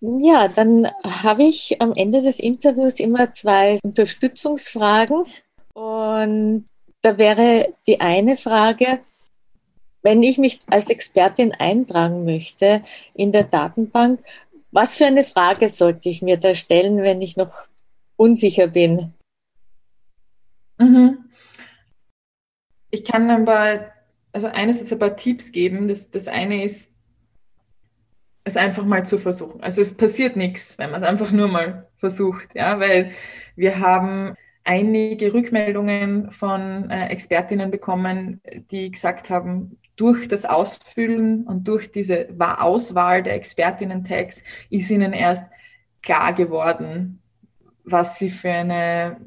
Ja, 0.00 0.46
dann 0.46 0.86
habe 1.02 1.42
ich 1.42 1.82
am 1.82 1.92
Ende 1.96 2.22
des 2.22 2.38
Interviews 2.38 3.00
immer 3.00 3.32
zwei 3.32 3.78
Unterstützungsfragen. 3.82 5.24
Und 5.72 6.66
da 7.02 7.18
wäre 7.18 7.74
die 7.88 8.00
eine 8.00 8.36
Frage, 8.36 8.98
wenn 10.02 10.22
ich 10.22 10.38
mich 10.38 10.60
als 10.70 10.88
Expertin 10.88 11.52
eintragen 11.52 12.24
möchte 12.24 12.84
in 13.14 13.32
der 13.32 13.44
Datenbank, 13.44 14.20
Was 14.74 14.96
für 14.96 15.06
eine 15.06 15.22
Frage 15.22 15.68
sollte 15.68 16.08
ich 16.08 16.20
mir 16.20 16.36
da 16.36 16.56
stellen, 16.56 17.00
wenn 17.00 17.22
ich 17.22 17.36
noch 17.36 17.54
unsicher 18.16 18.66
bin? 18.66 19.14
Mhm. 20.78 21.30
Ich 22.90 23.04
kann 23.04 23.30
ein 23.30 23.44
paar, 23.44 23.92
also 24.32 24.48
einerseits 24.48 24.92
ein 24.92 24.98
paar 24.98 25.14
Tipps 25.14 25.52
geben. 25.52 25.86
Das, 25.86 26.10
das 26.10 26.26
eine 26.26 26.64
ist, 26.64 26.90
es 28.42 28.56
einfach 28.56 28.84
mal 28.84 29.06
zu 29.06 29.20
versuchen. 29.20 29.62
Also 29.62 29.80
es 29.80 29.96
passiert 29.96 30.34
nichts, 30.34 30.76
wenn 30.76 30.90
man 30.90 31.04
es 31.04 31.08
einfach 31.08 31.30
nur 31.30 31.46
mal 31.46 31.88
versucht, 31.98 32.56
ja, 32.56 32.80
weil 32.80 33.12
wir 33.54 33.78
haben 33.78 34.34
einige 34.64 35.32
Rückmeldungen 35.32 36.32
von 36.32 36.90
äh, 36.90 37.10
Expertinnen 37.10 37.70
bekommen, 37.70 38.40
die 38.72 38.90
gesagt 38.90 39.30
haben, 39.30 39.78
durch 39.96 40.28
das 40.28 40.44
Ausfüllen 40.44 41.44
und 41.44 41.68
durch 41.68 41.92
diese 41.92 42.28
Auswahl 42.38 43.22
der 43.22 43.34
Expertinnen-Tags 43.34 44.42
ist 44.70 44.90
ihnen 44.90 45.12
erst 45.12 45.46
klar 46.02 46.32
geworden, 46.32 47.22
was 47.84 48.18
sie 48.18 48.30
für 48.30 48.50
eine, 48.50 49.18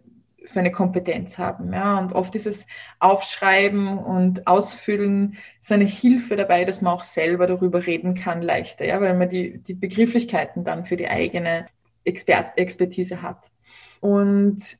für 0.45 0.59
eine 0.59 0.71
Kompetenz 0.71 1.37
haben. 1.37 1.71
Ja? 1.73 1.97
Und 1.99 2.13
oft 2.13 2.35
ist 2.35 2.47
es 2.47 2.67
Aufschreiben 2.99 3.97
und 3.97 4.47
Ausfüllen 4.47 5.37
so 5.59 5.73
eine 5.73 5.85
Hilfe 5.85 6.35
dabei, 6.35 6.65
dass 6.65 6.81
man 6.81 6.93
auch 6.93 7.03
selber 7.03 7.47
darüber 7.47 7.85
reden 7.85 8.13
kann, 8.13 8.41
leichter, 8.41 8.85
ja? 8.85 8.99
weil 8.99 9.15
man 9.15 9.29
die, 9.29 9.59
die 9.59 9.73
Begrifflichkeiten 9.73 10.63
dann 10.63 10.85
für 10.85 10.97
die 10.97 11.07
eigene 11.07 11.67
Expert 12.03 12.57
Expertise 12.57 13.21
hat. 13.21 13.51
Und 13.99 14.77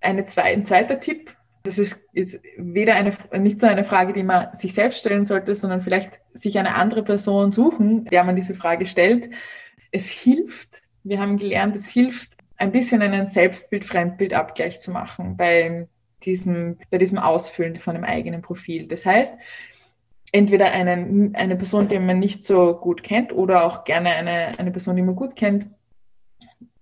eine 0.00 0.24
zwei, 0.24 0.44
ein 0.44 0.64
zweiter 0.64 1.00
Tipp, 1.00 1.34
das 1.62 1.78
ist 1.78 2.04
jetzt 2.12 2.40
weder 2.56 2.94
eine, 2.94 3.12
nicht 3.38 3.60
so 3.60 3.66
eine 3.66 3.84
Frage, 3.84 4.12
die 4.12 4.22
man 4.22 4.54
sich 4.54 4.74
selbst 4.74 4.98
stellen 5.00 5.24
sollte, 5.24 5.54
sondern 5.54 5.80
vielleicht 5.80 6.20
sich 6.34 6.58
eine 6.58 6.74
andere 6.74 7.02
Person 7.02 7.52
suchen, 7.52 8.06
der 8.06 8.24
man 8.24 8.36
diese 8.36 8.54
Frage 8.54 8.86
stellt. 8.86 9.30
Es 9.90 10.06
hilft, 10.06 10.82
wir 11.04 11.20
haben 11.20 11.38
gelernt, 11.38 11.76
es 11.76 11.88
hilft, 11.88 12.32
ein 12.56 12.72
bisschen 12.72 13.02
einen 13.02 13.26
Selbstbild-Fremdbild-Abgleich 13.26 14.80
zu 14.80 14.90
machen 14.90 15.36
bei 15.36 15.88
diesem, 16.24 16.78
bei 16.90 16.98
diesem 16.98 17.18
Ausfüllen 17.18 17.76
von 17.76 17.96
einem 17.96 18.04
eigenen 18.04 18.42
Profil. 18.42 18.86
Das 18.86 19.04
heißt, 19.04 19.36
entweder 20.32 20.72
einen, 20.72 21.34
eine 21.34 21.56
Person, 21.56 21.88
die 21.88 21.98
man 21.98 22.18
nicht 22.18 22.42
so 22.42 22.74
gut 22.74 23.02
kennt 23.02 23.32
oder 23.32 23.64
auch 23.64 23.84
gerne 23.84 24.10
eine, 24.10 24.58
eine 24.58 24.70
Person, 24.70 24.96
die 24.96 25.02
man 25.02 25.16
gut 25.16 25.36
kennt, 25.36 25.66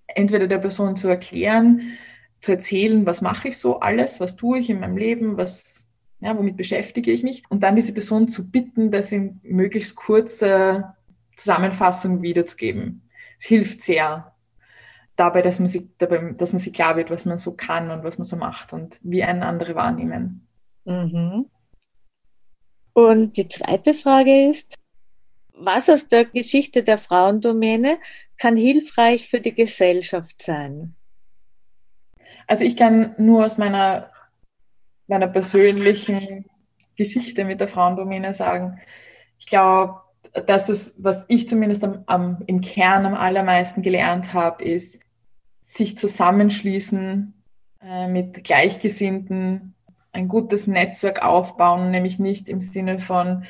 entweder 0.07 0.47
der 0.47 0.59
Person 0.59 0.97
zu 0.97 1.09
erklären, 1.09 1.99
zu 2.41 2.53
erzählen, 2.53 3.07
was 3.07 3.21
mache 3.21 3.49
ich 3.49 3.59
so 3.59 3.81
alles, 3.81 4.21
was 4.21 4.37
tue 4.37 4.59
ich 4.59 4.71
in 4.71 4.81
meinem 4.81 4.97
Leben, 4.97 5.37
was, 5.37 5.89
ja, 6.21 6.37
womit 6.37 6.57
beschäftige 6.57 7.13
ich 7.13 7.23
mich 7.23 7.43
und 7.49 7.63
dann 7.63 7.77
diese 7.77 7.93
Person 7.93 8.29
zu 8.29 8.51
bitten, 8.51 8.91
das 8.91 9.13
in 9.13 9.41
möglichst 9.43 9.95
kurzer 9.97 10.97
Zusammenfassung 11.37 12.23
wiederzugeben. 12.23 13.03
Es 13.39 13.45
hilft 13.45 13.83
sehr 13.83 14.35
dabei, 15.17 15.43
dass 15.43 15.59
man 15.59 15.69
sich, 15.69 15.89
dabei, 15.99 16.33
dass 16.33 16.53
man 16.53 16.59
sich 16.59 16.73
klar 16.73 16.97
wird, 16.97 17.11
was 17.11 17.27
man 17.27 17.39
so 17.39 17.53
kann 17.53 17.91
und 17.91 18.05
was 18.05 18.19
man 18.19 18.25
so 18.25 18.37
macht 18.37 18.73
und 18.73 18.99
wie 19.03 19.23
einen 19.23 19.43
andere 19.43 19.75
wahrnehmen. 19.75 20.47
Mhm. 20.85 21.47
Und 22.93 23.37
die 23.37 23.49
zweite 23.49 23.95
Frage 23.95 24.49
ist, 24.49 24.75
was 25.53 25.91
aus 25.91 26.09
der 26.09 26.25
Geschichte 26.25 26.83
der 26.83 26.99
Frauendomäne 26.99 27.99
kann 28.39 28.57
hilfreich 28.57 29.29
für 29.29 29.41
die 29.41 29.55
Gesellschaft 29.55 30.41
sein? 30.41 30.97
Also 32.47 32.65
ich 32.65 32.77
kann 32.77 33.15
nur 33.19 33.47
aus 33.47 33.59
meiner, 33.59 34.11
meiner 35.07 35.29
persönlichen 35.29 36.47
Geschichte 36.97 37.45
mit 37.45 37.61
der 37.61 37.69
Frauendomäne 37.69 38.35
sagen, 38.35 38.81
ich 39.39 39.47
glaube, 39.47 40.01
das 40.47 40.69
ist, 40.69 40.95
was 40.99 41.25
ich 41.29 41.49
zumindest 41.49 41.85
am, 41.85 42.05
am, 42.07 42.43
im 42.47 42.61
Kern 42.61 43.07
am 43.07 43.15
allermeisten 43.15 43.83
gelernt 43.83 44.33
habe, 44.33 44.65
ist, 44.65 45.01
sich 45.65 45.97
zusammenschließen 45.97 47.33
äh, 47.83 48.09
mit 48.09 48.45
Gleichgesinnten, 48.45 49.75
ein 50.13 50.29
gutes 50.29 50.67
Netzwerk 50.67 51.25
aufbauen, 51.25 51.91
nämlich 51.91 52.19
nicht 52.19 52.49
im 52.49 52.61
Sinne 52.61 52.99
von, 52.99 53.45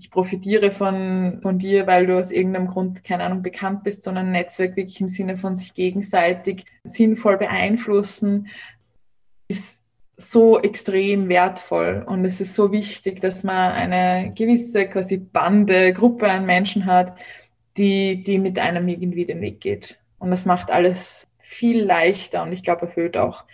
ich 0.00 0.10
profitiere 0.10 0.72
von, 0.72 1.40
von 1.42 1.58
dir, 1.58 1.86
weil 1.86 2.06
du 2.06 2.18
aus 2.18 2.32
irgendeinem 2.32 2.68
Grund, 2.68 3.04
keine 3.04 3.24
Ahnung, 3.24 3.42
bekannt 3.42 3.84
bist, 3.84 4.02
sondern 4.02 4.26
ein 4.26 4.32
Netzwerk 4.32 4.74
wirklich 4.76 5.00
im 5.00 5.08
Sinne 5.08 5.36
von 5.36 5.54
sich 5.54 5.74
gegenseitig 5.74 6.64
sinnvoll 6.84 7.36
beeinflussen, 7.36 8.48
ist 9.46 9.82
so 10.16 10.58
extrem 10.58 11.28
wertvoll. 11.28 12.02
Und 12.06 12.24
es 12.24 12.40
ist 12.40 12.54
so 12.54 12.72
wichtig, 12.72 13.20
dass 13.20 13.44
man 13.44 13.72
eine 13.72 14.32
gewisse 14.32 14.86
quasi 14.86 15.18
Bande, 15.18 15.92
Gruppe 15.92 16.30
an 16.30 16.46
Menschen 16.46 16.86
hat, 16.86 17.18
die, 17.76 18.22
die 18.22 18.38
mit 18.38 18.58
einem 18.58 18.88
irgendwie 18.88 19.26
den 19.26 19.42
Weg 19.42 19.60
geht. 19.60 19.98
Und 20.18 20.30
das 20.30 20.46
macht 20.46 20.70
alles 20.70 21.28
viel 21.38 21.82
leichter 21.82 22.42
und 22.42 22.52
ich 22.52 22.62
glaube, 22.62 22.86
erhöht 22.86 23.16
auch 23.16 23.44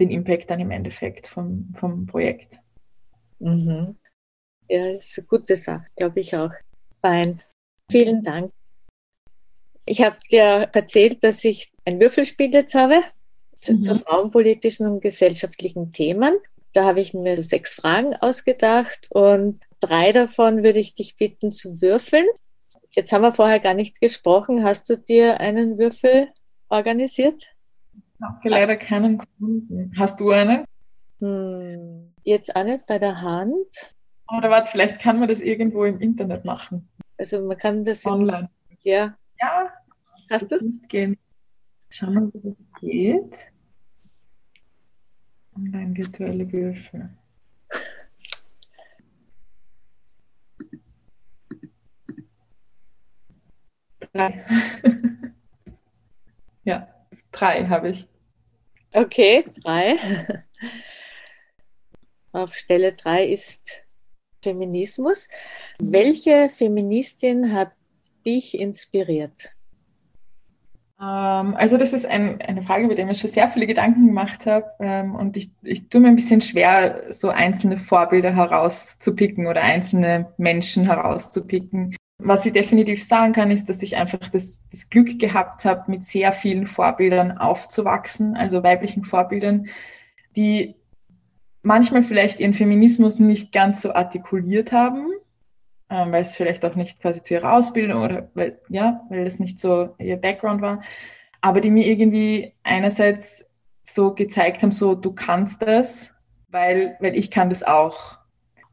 den 0.00 0.10
Impact 0.10 0.50
dann 0.50 0.60
im 0.60 0.72
Endeffekt 0.72 1.28
vom, 1.28 1.72
vom 1.76 2.06
Projekt. 2.06 2.58
Mhm. 3.38 3.96
Ja, 4.68 4.90
ist 4.90 5.18
eine 5.18 5.26
gute 5.26 5.56
Sache, 5.56 5.84
glaube 5.96 6.20
ich 6.20 6.34
auch. 6.36 6.52
Fein. 7.00 7.42
Vielen 7.90 8.22
Dank. 8.22 8.50
Ich 9.86 10.02
habe 10.02 10.16
dir 10.30 10.70
erzählt, 10.72 11.22
dass 11.22 11.44
ich 11.44 11.70
ein 11.84 12.00
Würfelspiel 12.00 12.52
jetzt 12.52 12.74
habe 12.74 13.02
zu, 13.54 13.74
mhm. 13.74 13.82
zu 13.82 13.96
frauenpolitischen 13.96 14.86
und 14.86 15.00
gesellschaftlichen 15.00 15.92
Themen. 15.92 16.38
Da 16.72 16.84
habe 16.84 17.00
ich 17.00 17.14
mir 17.14 17.40
sechs 17.42 17.74
Fragen 17.74 18.16
ausgedacht 18.16 19.08
und 19.10 19.60
drei 19.80 20.12
davon 20.12 20.64
würde 20.64 20.78
ich 20.78 20.94
dich 20.94 21.16
bitten 21.16 21.52
zu 21.52 21.80
würfeln. 21.80 22.26
Jetzt 22.90 23.12
haben 23.12 23.22
wir 23.22 23.32
vorher 23.32 23.60
gar 23.60 23.74
nicht 23.74 24.00
gesprochen. 24.00 24.64
Hast 24.64 24.88
du 24.88 24.96
dir 24.96 25.40
einen 25.40 25.78
Würfel 25.78 26.28
organisiert? 26.68 27.44
Ich 27.92 28.20
habe 28.22 28.48
leider 28.48 28.76
keinen 28.76 29.18
gefunden. 29.18 29.92
Hast 29.98 30.20
du 30.20 30.30
einen? 30.30 30.64
Hm, 31.20 32.12
jetzt 32.22 32.54
auch 32.56 32.64
nicht 32.64 32.86
bei 32.86 32.98
der 32.98 33.20
Hand. 33.20 33.93
Oder 34.28 34.50
warte, 34.50 34.70
vielleicht 34.70 35.00
kann 35.00 35.18
man 35.18 35.28
das 35.28 35.40
irgendwo 35.40 35.84
im 35.84 36.00
Internet 36.00 36.44
machen. 36.44 36.88
Also 37.18 37.46
man 37.46 37.56
kann 37.56 37.84
das 37.84 38.04
online. 38.06 38.50
Ja. 38.82 39.16
Ja. 39.40 39.72
Hast 40.30 40.50
das 40.50 40.60
du? 40.60 40.66
Muss 40.66 40.88
gehen. 40.88 41.16
Schauen 41.90 42.32
wir, 42.32 42.42
wie 42.42 42.50
das 42.50 42.80
geht. 42.80 43.52
Online 45.56 45.96
virtuelle 45.96 46.50
Würfel. 46.50 47.10
Drei. 54.12 54.44
ja, 56.64 56.88
drei 57.30 57.66
habe 57.66 57.90
ich. 57.90 58.08
Okay, 58.92 59.44
drei. 59.62 59.96
Auf 62.32 62.54
Stelle 62.54 62.92
drei 62.94 63.26
ist 63.26 63.83
Feminismus. 64.44 65.28
Welche 65.78 66.48
Feministin 66.48 67.52
hat 67.52 67.72
dich 68.24 68.58
inspiriert? 68.58 69.54
Ähm, 71.00 71.54
also 71.56 71.76
das 71.76 71.92
ist 71.92 72.06
ein, 72.06 72.40
eine 72.40 72.62
Frage, 72.62 72.84
über 72.84 72.94
die 72.94 73.02
ich 73.02 73.08
mir 73.08 73.14
schon 73.14 73.30
sehr 73.30 73.48
viele 73.48 73.66
Gedanken 73.66 74.06
gemacht 74.06 74.46
habe. 74.46 74.66
Ähm, 74.80 75.14
und 75.14 75.36
ich, 75.36 75.50
ich 75.62 75.88
tue 75.88 76.00
mir 76.00 76.08
ein 76.08 76.16
bisschen 76.16 76.40
schwer, 76.40 77.06
so 77.10 77.30
einzelne 77.30 77.76
Vorbilder 77.76 78.34
herauszupicken 78.34 79.46
oder 79.46 79.62
einzelne 79.62 80.32
Menschen 80.38 80.84
herauszupicken. 80.84 81.96
Was 82.18 82.46
ich 82.46 82.52
definitiv 82.52 83.04
sagen 83.04 83.32
kann, 83.32 83.50
ist, 83.50 83.68
dass 83.68 83.82
ich 83.82 83.96
einfach 83.96 84.28
das, 84.28 84.62
das 84.70 84.88
Glück 84.88 85.18
gehabt 85.18 85.64
habe, 85.64 85.90
mit 85.90 86.04
sehr 86.04 86.32
vielen 86.32 86.66
Vorbildern 86.66 87.38
aufzuwachsen, 87.38 88.36
also 88.36 88.62
weiblichen 88.62 89.04
Vorbildern, 89.04 89.66
die 90.36 90.76
manchmal 91.64 92.04
vielleicht 92.04 92.40
ihren 92.40 92.54
Feminismus 92.54 93.18
nicht 93.18 93.52
ganz 93.52 93.82
so 93.82 93.92
artikuliert 93.92 94.70
haben, 94.70 95.08
ähm, 95.90 96.12
weil 96.12 96.22
es 96.22 96.36
vielleicht 96.36 96.64
auch 96.64 96.76
nicht 96.76 97.00
quasi 97.00 97.22
zu 97.22 97.34
ihrer 97.34 97.54
Ausbildung 97.54 98.02
oder 98.02 98.30
weil, 98.34 98.60
ja, 98.68 99.04
weil 99.08 99.24
das 99.24 99.38
nicht 99.38 99.58
so 99.58 99.94
ihr 99.98 100.16
Background 100.16 100.62
war, 100.62 100.82
aber 101.40 101.60
die 101.60 101.70
mir 101.70 101.86
irgendwie 101.86 102.52
einerseits 102.62 103.46
so 103.82 104.14
gezeigt 104.14 104.62
haben, 104.62 104.72
so 104.72 104.94
du 104.94 105.12
kannst 105.12 105.62
das, 105.62 106.12
weil, 106.48 106.96
weil 107.00 107.16
ich 107.16 107.30
kann 107.30 107.48
das 107.48 107.62
auch. 107.62 108.18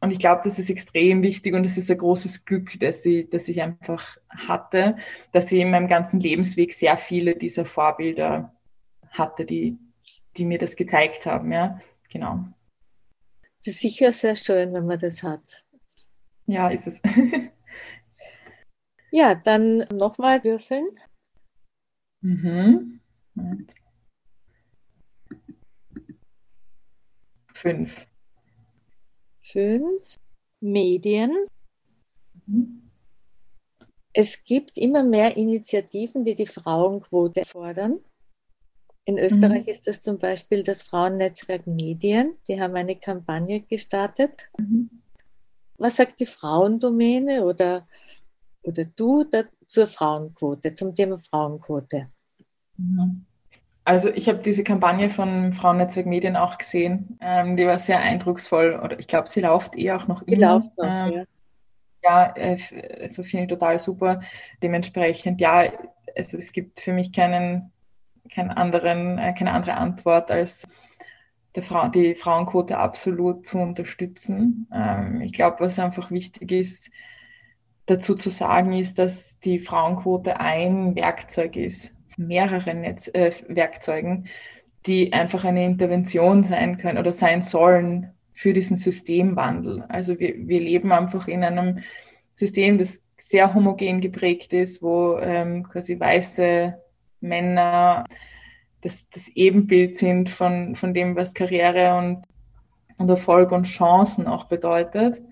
Und 0.00 0.10
ich 0.10 0.18
glaube, 0.18 0.42
das 0.44 0.58
ist 0.58 0.70
extrem 0.70 1.22
wichtig 1.22 1.54
und 1.54 1.64
es 1.64 1.76
ist 1.76 1.90
ein 1.90 1.98
großes 1.98 2.44
Glück, 2.44 2.78
dass 2.80 3.04
ich, 3.06 3.30
dass 3.30 3.48
ich 3.48 3.62
einfach 3.62 4.16
hatte, 4.28 4.96
dass 5.30 5.52
ich 5.52 5.60
in 5.60 5.70
meinem 5.70 5.86
ganzen 5.86 6.18
Lebensweg 6.18 6.72
sehr 6.72 6.96
viele 6.96 7.36
dieser 7.36 7.64
Vorbilder 7.64 8.52
hatte, 9.10 9.44
die, 9.44 9.78
die 10.36 10.44
mir 10.44 10.58
das 10.58 10.76
gezeigt 10.76 11.26
haben. 11.26 11.52
Ja, 11.52 11.78
genau. 12.10 12.46
Das 13.64 13.74
ist 13.74 13.80
sicher 13.80 14.12
sehr 14.12 14.34
schön, 14.34 14.74
wenn 14.74 14.86
man 14.86 14.98
das 14.98 15.22
hat. 15.22 15.64
Ja, 16.46 16.68
ist 16.68 16.88
es. 16.88 17.00
ja, 19.12 19.36
dann 19.36 19.86
nochmal 19.92 20.42
würfeln. 20.42 20.88
Mhm. 22.22 23.00
Fünf. 27.54 28.06
Fünf. 29.42 30.18
Medien. 30.60 31.46
Mhm. 32.46 32.90
Es 34.12 34.42
gibt 34.44 34.76
immer 34.76 35.04
mehr 35.04 35.36
Initiativen, 35.36 36.24
die 36.24 36.34
die 36.34 36.46
Frauenquote 36.46 37.44
fordern. 37.44 38.00
In 39.04 39.18
Österreich 39.18 39.64
mhm. 39.64 39.72
ist 39.72 39.86
das 39.86 40.00
zum 40.00 40.18
Beispiel 40.18 40.62
das 40.62 40.82
Frauennetzwerk 40.82 41.66
Medien. 41.66 42.36
Die 42.48 42.60
haben 42.60 42.76
eine 42.76 42.96
Kampagne 42.96 43.60
gestartet. 43.60 44.32
Mhm. 44.58 44.90
Was 45.76 45.96
sagt 45.96 46.20
die 46.20 46.26
Frauendomäne 46.26 47.44
oder, 47.44 47.86
oder 48.62 48.84
du 48.84 49.24
da, 49.24 49.42
zur 49.66 49.88
Frauenquote, 49.88 50.74
zum 50.74 50.94
Thema 50.94 51.18
Frauenquote? 51.18 52.08
Mhm. 52.76 53.24
Also 53.84 54.10
ich 54.10 54.28
habe 54.28 54.38
diese 54.38 54.62
Kampagne 54.62 55.10
von 55.10 55.52
Frauennetzwerk 55.52 56.06
Medien 56.06 56.36
auch 56.36 56.56
gesehen. 56.56 57.18
Ähm, 57.20 57.56
die 57.56 57.66
war 57.66 57.80
sehr 57.80 57.98
eindrucksvoll. 57.98 58.78
Oder 58.82 58.98
ich 59.00 59.08
glaube, 59.08 59.28
sie 59.28 59.40
läuft 59.40 59.76
eh 59.76 59.90
auch 59.90 60.06
noch 60.06 60.22
die 60.22 60.34
immer. 60.34 60.60
Läuft 60.60 60.78
noch, 60.78 60.84
ähm, 60.84 61.12
ja. 61.12 61.24
Ja, 62.04 62.34
äh, 62.36 62.58
also 63.00 63.22
finde 63.22 63.44
ich 63.44 63.48
total 63.48 63.78
super. 63.78 64.20
Dementsprechend, 64.62 65.40
ja, 65.40 65.64
also 66.16 66.36
es 66.36 66.52
gibt 66.52 66.80
für 66.80 66.92
mich 66.92 67.12
keinen, 67.12 67.72
keinen 68.30 68.50
anderen, 68.50 69.18
äh, 69.18 69.34
keine 69.34 69.52
andere 69.52 69.74
Antwort 69.74 70.30
als 70.30 70.66
Frau, 71.60 71.88
die 71.88 72.14
Frauenquote 72.14 72.78
absolut 72.78 73.46
zu 73.46 73.58
unterstützen. 73.58 74.66
Ähm, 74.72 75.20
ich 75.20 75.32
glaube, 75.32 75.60
was 75.60 75.78
einfach 75.78 76.10
wichtig 76.10 76.50
ist, 76.52 76.90
dazu 77.86 78.14
zu 78.14 78.30
sagen, 78.30 78.72
ist, 78.72 78.98
dass 78.98 79.38
die 79.40 79.58
Frauenquote 79.58 80.40
ein 80.40 80.94
Werkzeug 80.94 81.56
ist, 81.56 81.94
mehreren 82.16 82.80
Netz, 82.80 83.08
äh, 83.08 83.32
Werkzeugen, 83.48 84.28
die 84.86 85.12
einfach 85.12 85.44
eine 85.44 85.64
Intervention 85.64 86.42
sein 86.42 86.78
können 86.78 86.98
oder 86.98 87.12
sein 87.12 87.42
sollen 87.42 88.12
für 88.32 88.52
diesen 88.52 88.76
Systemwandel. 88.76 89.84
Also 89.88 90.18
wir, 90.18 90.34
wir 90.48 90.60
leben 90.60 90.90
einfach 90.90 91.28
in 91.28 91.44
einem 91.44 91.80
System, 92.34 92.78
das 92.78 93.04
sehr 93.16 93.54
homogen 93.54 94.00
geprägt 94.00 94.52
ist, 94.52 94.82
wo 94.82 95.18
ähm, 95.18 95.64
quasi 95.64 95.98
weiße 96.00 96.74
Männer 97.22 98.04
das, 98.80 99.08
das 99.10 99.28
Ebenbild 99.28 99.96
sind 99.96 100.28
von, 100.28 100.74
von 100.74 100.92
dem, 100.92 101.14
was 101.14 101.34
Karriere 101.34 101.96
und, 101.96 102.24
und 102.98 103.08
Erfolg 103.08 103.52
und 103.52 103.64
Chancen 103.64 104.26
auch 104.26 104.46
bedeutet. 104.46 105.22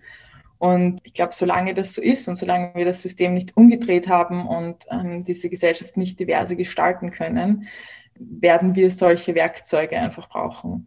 Und 0.58 1.00
ich 1.04 1.14
glaube, 1.14 1.34
solange 1.34 1.74
das 1.74 1.94
so 1.94 2.00
ist 2.02 2.28
und 2.28 2.36
solange 2.36 2.72
wir 2.74 2.84
das 2.84 3.02
System 3.02 3.34
nicht 3.34 3.56
umgedreht 3.56 4.08
haben 4.08 4.46
und 4.46 4.84
ähm, 4.90 5.24
diese 5.24 5.50
Gesellschaft 5.50 5.96
nicht 5.96 6.20
diverse 6.20 6.54
gestalten 6.54 7.10
können, 7.10 7.66
werden 8.14 8.74
wir 8.76 8.90
solche 8.90 9.34
Werkzeuge 9.34 9.98
einfach 9.98 10.28
brauchen 10.28 10.86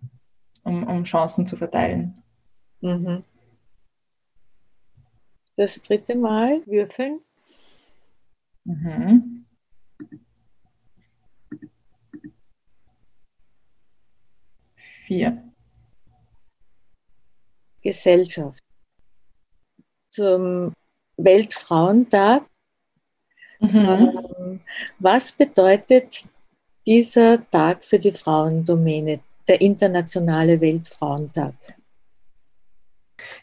um, 0.63 0.87
um 0.87 1.03
Chancen 1.03 1.45
zu 1.45 1.57
verteilen. 1.57 2.23
Mhm. 2.81 3.23
Das 5.55 5.79
dritte 5.81 6.15
Mal 6.15 6.65
würfeln. 6.65 7.19
Mhm. 8.63 9.42
Vier. 15.13 15.43
Gesellschaft. 17.81 18.63
Zum 20.09 20.73
Weltfrauentag. 21.17 22.43
Mhm. 23.59 23.75
Ähm, 23.75 24.61
was 24.99 25.31
bedeutet 25.31 26.29
dieser 26.85 27.49
Tag 27.49 27.83
für 27.85 27.99
die 27.99 28.11
Frauendomäne? 28.11 29.21
der 29.47 29.61
internationale 29.61 30.61
Weltfrauentag? 30.61 31.53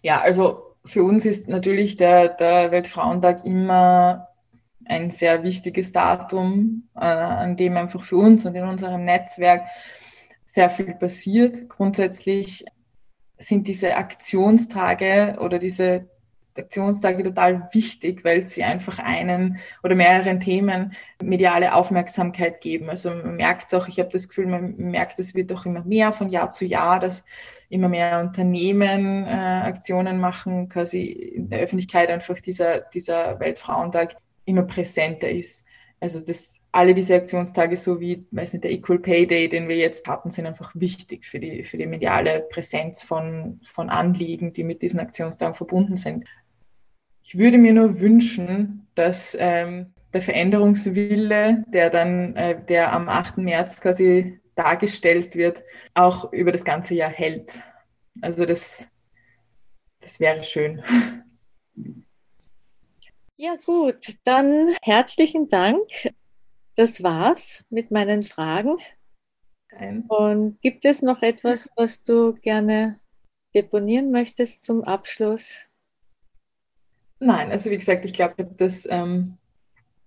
Ja, 0.03 0.21
also 0.21 0.77
für 0.85 1.03
uns 1.03 1.27
ist 1.27 1.49
natürlich 1.49 1.97
der, 1.97 2.29
der 2.29 2.71
Weltfrauentag 2.71 3.45
immer 3.45 4.29
ein 4.87 5.11
sehr 5.11 5.43
wichtiges 5.43 5.93
Datum, 5.93 6.89
äh, 6.97 7.01
an 7.01 7.57
dem 7.57 7.77
einfach 7.77 8.03
für 8.03 8.17
uns 8.17 8.45
und 8.47 8.55
in 8.55 8.65
unserem 8.65 9.05
Netzwerk 9.05 9.67
sehr 10.53 10.69
viel 10.69 10.95
passiert. 10.95 11.69
Grundsätzlich 11.69 12.65
sind 13.39 13.69
diese 13.69 13.97
Aktionstage 13.97 15.37
oder 15.41 15.61
diese 15.61 16.09
Aktionstage 16.59 17.23
total 17.23 17.69
wichtig, 17.73 18.25
weil 18.25 18.45
sie 18.45 18.65
einfach 18.65 18.99
einen 18.99 19.59
oder 19.85 19.95
mehreren 19.95 20.41
Themen 20.41 20.93
mediale 21.23 21.73
Aufmerksamkeit 21.73 22.61
geben. 22.61 22.91
Also 22.91 23.11
man 23.11 23.37
merkt 23.37 23.69
es 23.69 23.75
auch, 23.75 23.87
ich 23.87 24.01
habe 24.01 24.11
das 24.11 24.29
Gefühl, 24.29 24.47
man 24.47 24.75
merkt, 24.77 25.21
es 25.21 25.37
wird 25.37 25.53
auch 25.53 25.67
immer 25.67 25.85
mehr 25.85 26.13
von 26.13 26.31
Jahr 26.31 26.51
zu 26.51 26.65
Jahr, 26.65 26.99
dass 26.99 27.25
immer 27.69 27.89
mehr 27.89 28.19
Unternehmen 28.19 29.27
äh, 29.27 29.31
Aktionen 29.31 30.19
machen, 30.19 30.69
quasi 30.69 31.03
in 31.03 31.49
der 31.49 31.61
Öffentlichkeit 31.61 32.11
einfach 32.11 32.41
dieser, 32.41 32.81
dieser 32.81 33.39
Weltfrauentag 33.39 34.17
immer 34.47 34.63
präsenter 34.65 35.31
ist. 35.31 35.65
Also 36.01 36.25
das, 36.25 36.60
alle 36.73 36.95
diese 36.95 37.15
Aktionstage, 37.15 37.77
so 37.77 38.01
wie, 38.01 38.25
weiß 38.31 38.53
nicht, 38.53 38.65
der 38.65 38.71
Equal 38.71 38.99
Pay 38.99 39.27
Day, 39.27 39.49
den 39.49 39.69
wir 39.69 39.77
jetzt 39.77 40.07
hatten, 40.07 40.31
sind 40.31 40.47
einfach 40.47 40.73
wichtig 40.75 41.25
für 41.25 41.41
die, 41.41 41.65
für 41.65 41.79
die 41.79 41.87
mediale 41.87 42.41
Präsenz 42.41 43.03
von, 43.03 43.61
von 43.65 43.91
Anliegen, 43.91 44.53
die 44.53 44.63
mit 44.63 44.83
diesen 44.83 45.01
Aktionstagen 45.01 45.55
verbunden 45.55 45.97
sind. 45.97 46.25
Ich 47.23 47.37
würde 47.37 47.59
mir 47.59 47.73
nur 47.73 48.01
wünschen, 48.01 48.87
dass 48.95 49.37
ähm, 49.39 49.95
der 50.13 50.23
Veränderungswille, 50.23 51.65
der 51.69 51.91
dann, 51.91 52.37
äh, 52.37 52.65
der 52.65 52.93
am 52.93 53.09
8. 53.09 53.39
März 53.39 53.81
quasi 53.81 54.41
dargestellt 54.55 55.37
wird, 55.37 55.65
auch 55.95 56.33
über 56.33 56.53
das 56.53 56.65
ganze 56.65 56.95
Jahr 56.95 57.11
hält. 57.11 57.61
Also 58.21 58.45
das, 58.45 58.89
das 60.01 60.21
wäre 60.21 60.43
schön. 60.43 60.83
Ja 63.37 63.57
gut, 63.65 64.19
dann 64.25 64.69
herzlichen 64.83 65.49
Dank. 65.49 65.89
Das 66.77 67.03
war's 67.03 67.65
mit 67.71 67.91
meinen 67.91 68.23
Fragen. 68.23 68.77
Und 70.09 70.61
gibt 70.63 70.85
es 70.85 71.03
noch 71.03 71.23
etwas, 71.23 71.71
was 71.77 72.03
du 72.03 72.35
gerne 72.35 72.99
deponieren 73.55 74.11
möchtest 74.11 74.65
zum 74.65 74.83
Abschluss? 74.85 75.59
Nein, 77.19 77.51
also 77.51 77.71
wie 77.71 77.79
gesagt, 77.79 78.05
ich 78.05 78.15
glaube, 78.15 78.35
ich 78.37 78.45
habe 78.45 78.55
das 78.57 78.87
ähm, 78.91 79.37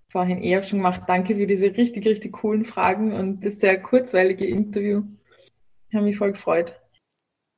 vorhin 0.10 0.41
eher 0.41 0.63
schon 0.63 0.80
gemacht. 0.80 1.04
Danke 1.08 1.36
für 1.36 1.47
diese 1.47 1.76
richtig, 1.76 2.06
richtig 2.08 2.34
coolen 2.34 2.65
Fragen 2.65 3.13
und 3.13 3.45
das 3.45 3.60
sehr 3.60 3.82
kurzweilige 3.82 4.45
Interview. 4.45 5.04
Ich 5.89 5.95
habe 5.95 6.06
mich 6.06 6.17
voll 6.17 6.32
gefreut. 6.32 6.80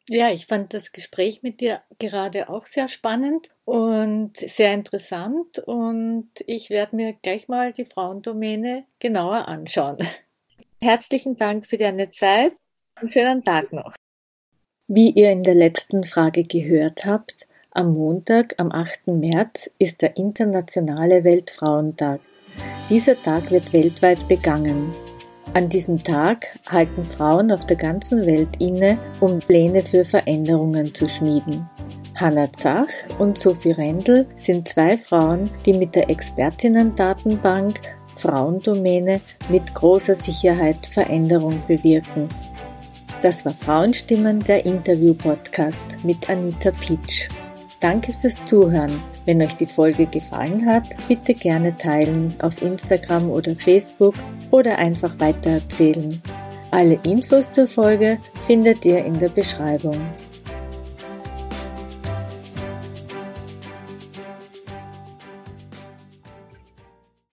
Ja, 0.07 0.29
ich 0.29 0.45
fand 0.45 0.73
das 0.73 0.91
Gespräch 0.91 1.41
mit 1.41 1.61
dir 1.61 1.81
gerade 1.97 2.49
auch 2.49 2.67
sehr 2.67 2.87
spannend 2.87 3.49
und 3.65 4.37
sehr 4.37 4.71
interessant 4.73 5.57
und 5.65 6.29
ich 6.45 6.69
werde 6.69 6.95
mir 6.95 7.13
gleich 7.13 7.47
mal 7.47 7.73
die 7.73 7.85
Frauendomäne 7.85 8.85
genauer 8.99 9.47
anschauen. 9.47 9.97
Herzlichen 10.81 11.37
Dank 11.37 11.65
für 11.65 11.79
deine 11.79 12.11
Zeit 12.11 12.53
und 13.01 13.11
schönen 13.11 13.43
Tag 13.43 13.73
noch. 13.73 13.95
Wie 14.87 15.09
ihr 15.09 15.31
in 15.31 15.41
der 15.41 15.55
letzten 15.55 16.03
Frage 16.03 16.43
gehört 16.43 17.05
habt, 17.05 17.47
am 17.71 17.93
Montag, 17.93 18.53
am 18.57 18.71
8. 18.71 19.07
März, 19.07 19.71
ist 19.79 20.03
der 20.03 20.15
Internationale 20.17 21.23
Weltfrauentag. 21.23 22.21
Dieser 22.89 23.19
Tag 23.19 23.49
wird 23.49 23.73
weltweit 23.73 24.27
begangen. 24.27 24.93
An 25.55 25.69
diesem 25.69 26.03
Tag 26.03 26.47
halten 26.69 27.05
Frauen 27.05 27.49
auf 27.49 27.65
der 27.65 27.77
ganzen 27.77 28.25
Welt 28.25 28.49
inne, 28.59 28.97
um 29.21 29.39
Pläne 29.39 29.83
für 29.83 30.03
Veränderungen 30.03 30.93
zu 30.93 31.07
schmieden. 31.07 31.69
Hanna 32.13 32.51
Zach 32.51 32.89
und 33.19 33.37
Sophie 33.37 33.71
Rendel 33.71 34.27
sind 34.35 34.67
zwei 34.67 34.97
Frauen, 34.97 35.49
die 35.65 35.71
mit 35.71 35.95
der 35.95 36.09
Expertinnen-Datenbank 36.09 37.79
Frauendomäne 38.17 39.21
mit 39.47 39.73
großer 39.73 40.15
Sicherheit 40.15 40.85
Veränderung 40.87 41.63
bewirken. 41.69 42.27
Das 43.21 43.45
war 43.45 43.53
Frauenstimmen 43.53 44.41
der 44.41 44.65
Interview-Podcast 44.65 46.03
mit 46.03 46.29
Anita 46.29 46.71
Pitsch. 46.71 47.29
Danke 47.79 48.13
fürs 48.13 48.43
Zuhören. 48.45 48.91
Wenn 49.25 49.41
euch 49.41 49.55
die 49.55 49.65
Folge 49.65 50.05
gefallen 50.05 50.65
hat, 50.65 50.83
bitte 51.07 51.33
gerne 51.33 51.75
teilen 51.75 52.33
auf 52.39 52.61
Instagram 52.61 53.29
oder 53.29 53.55
Facebook 53.55 54.15
oder 54.51 54.77
einfach 54.77 55.19
weitererzählen. 55.19 56.21
Alle 56.71 56.99
Infos 57.05 57.49
zur 57.49 57.67
Folge 57.67 58.17
findet 58.45 58.85
ihr 58.85 59.03
in 59.05 59.19
der 59.19 59.29
Beschreibung. 59.29 59.97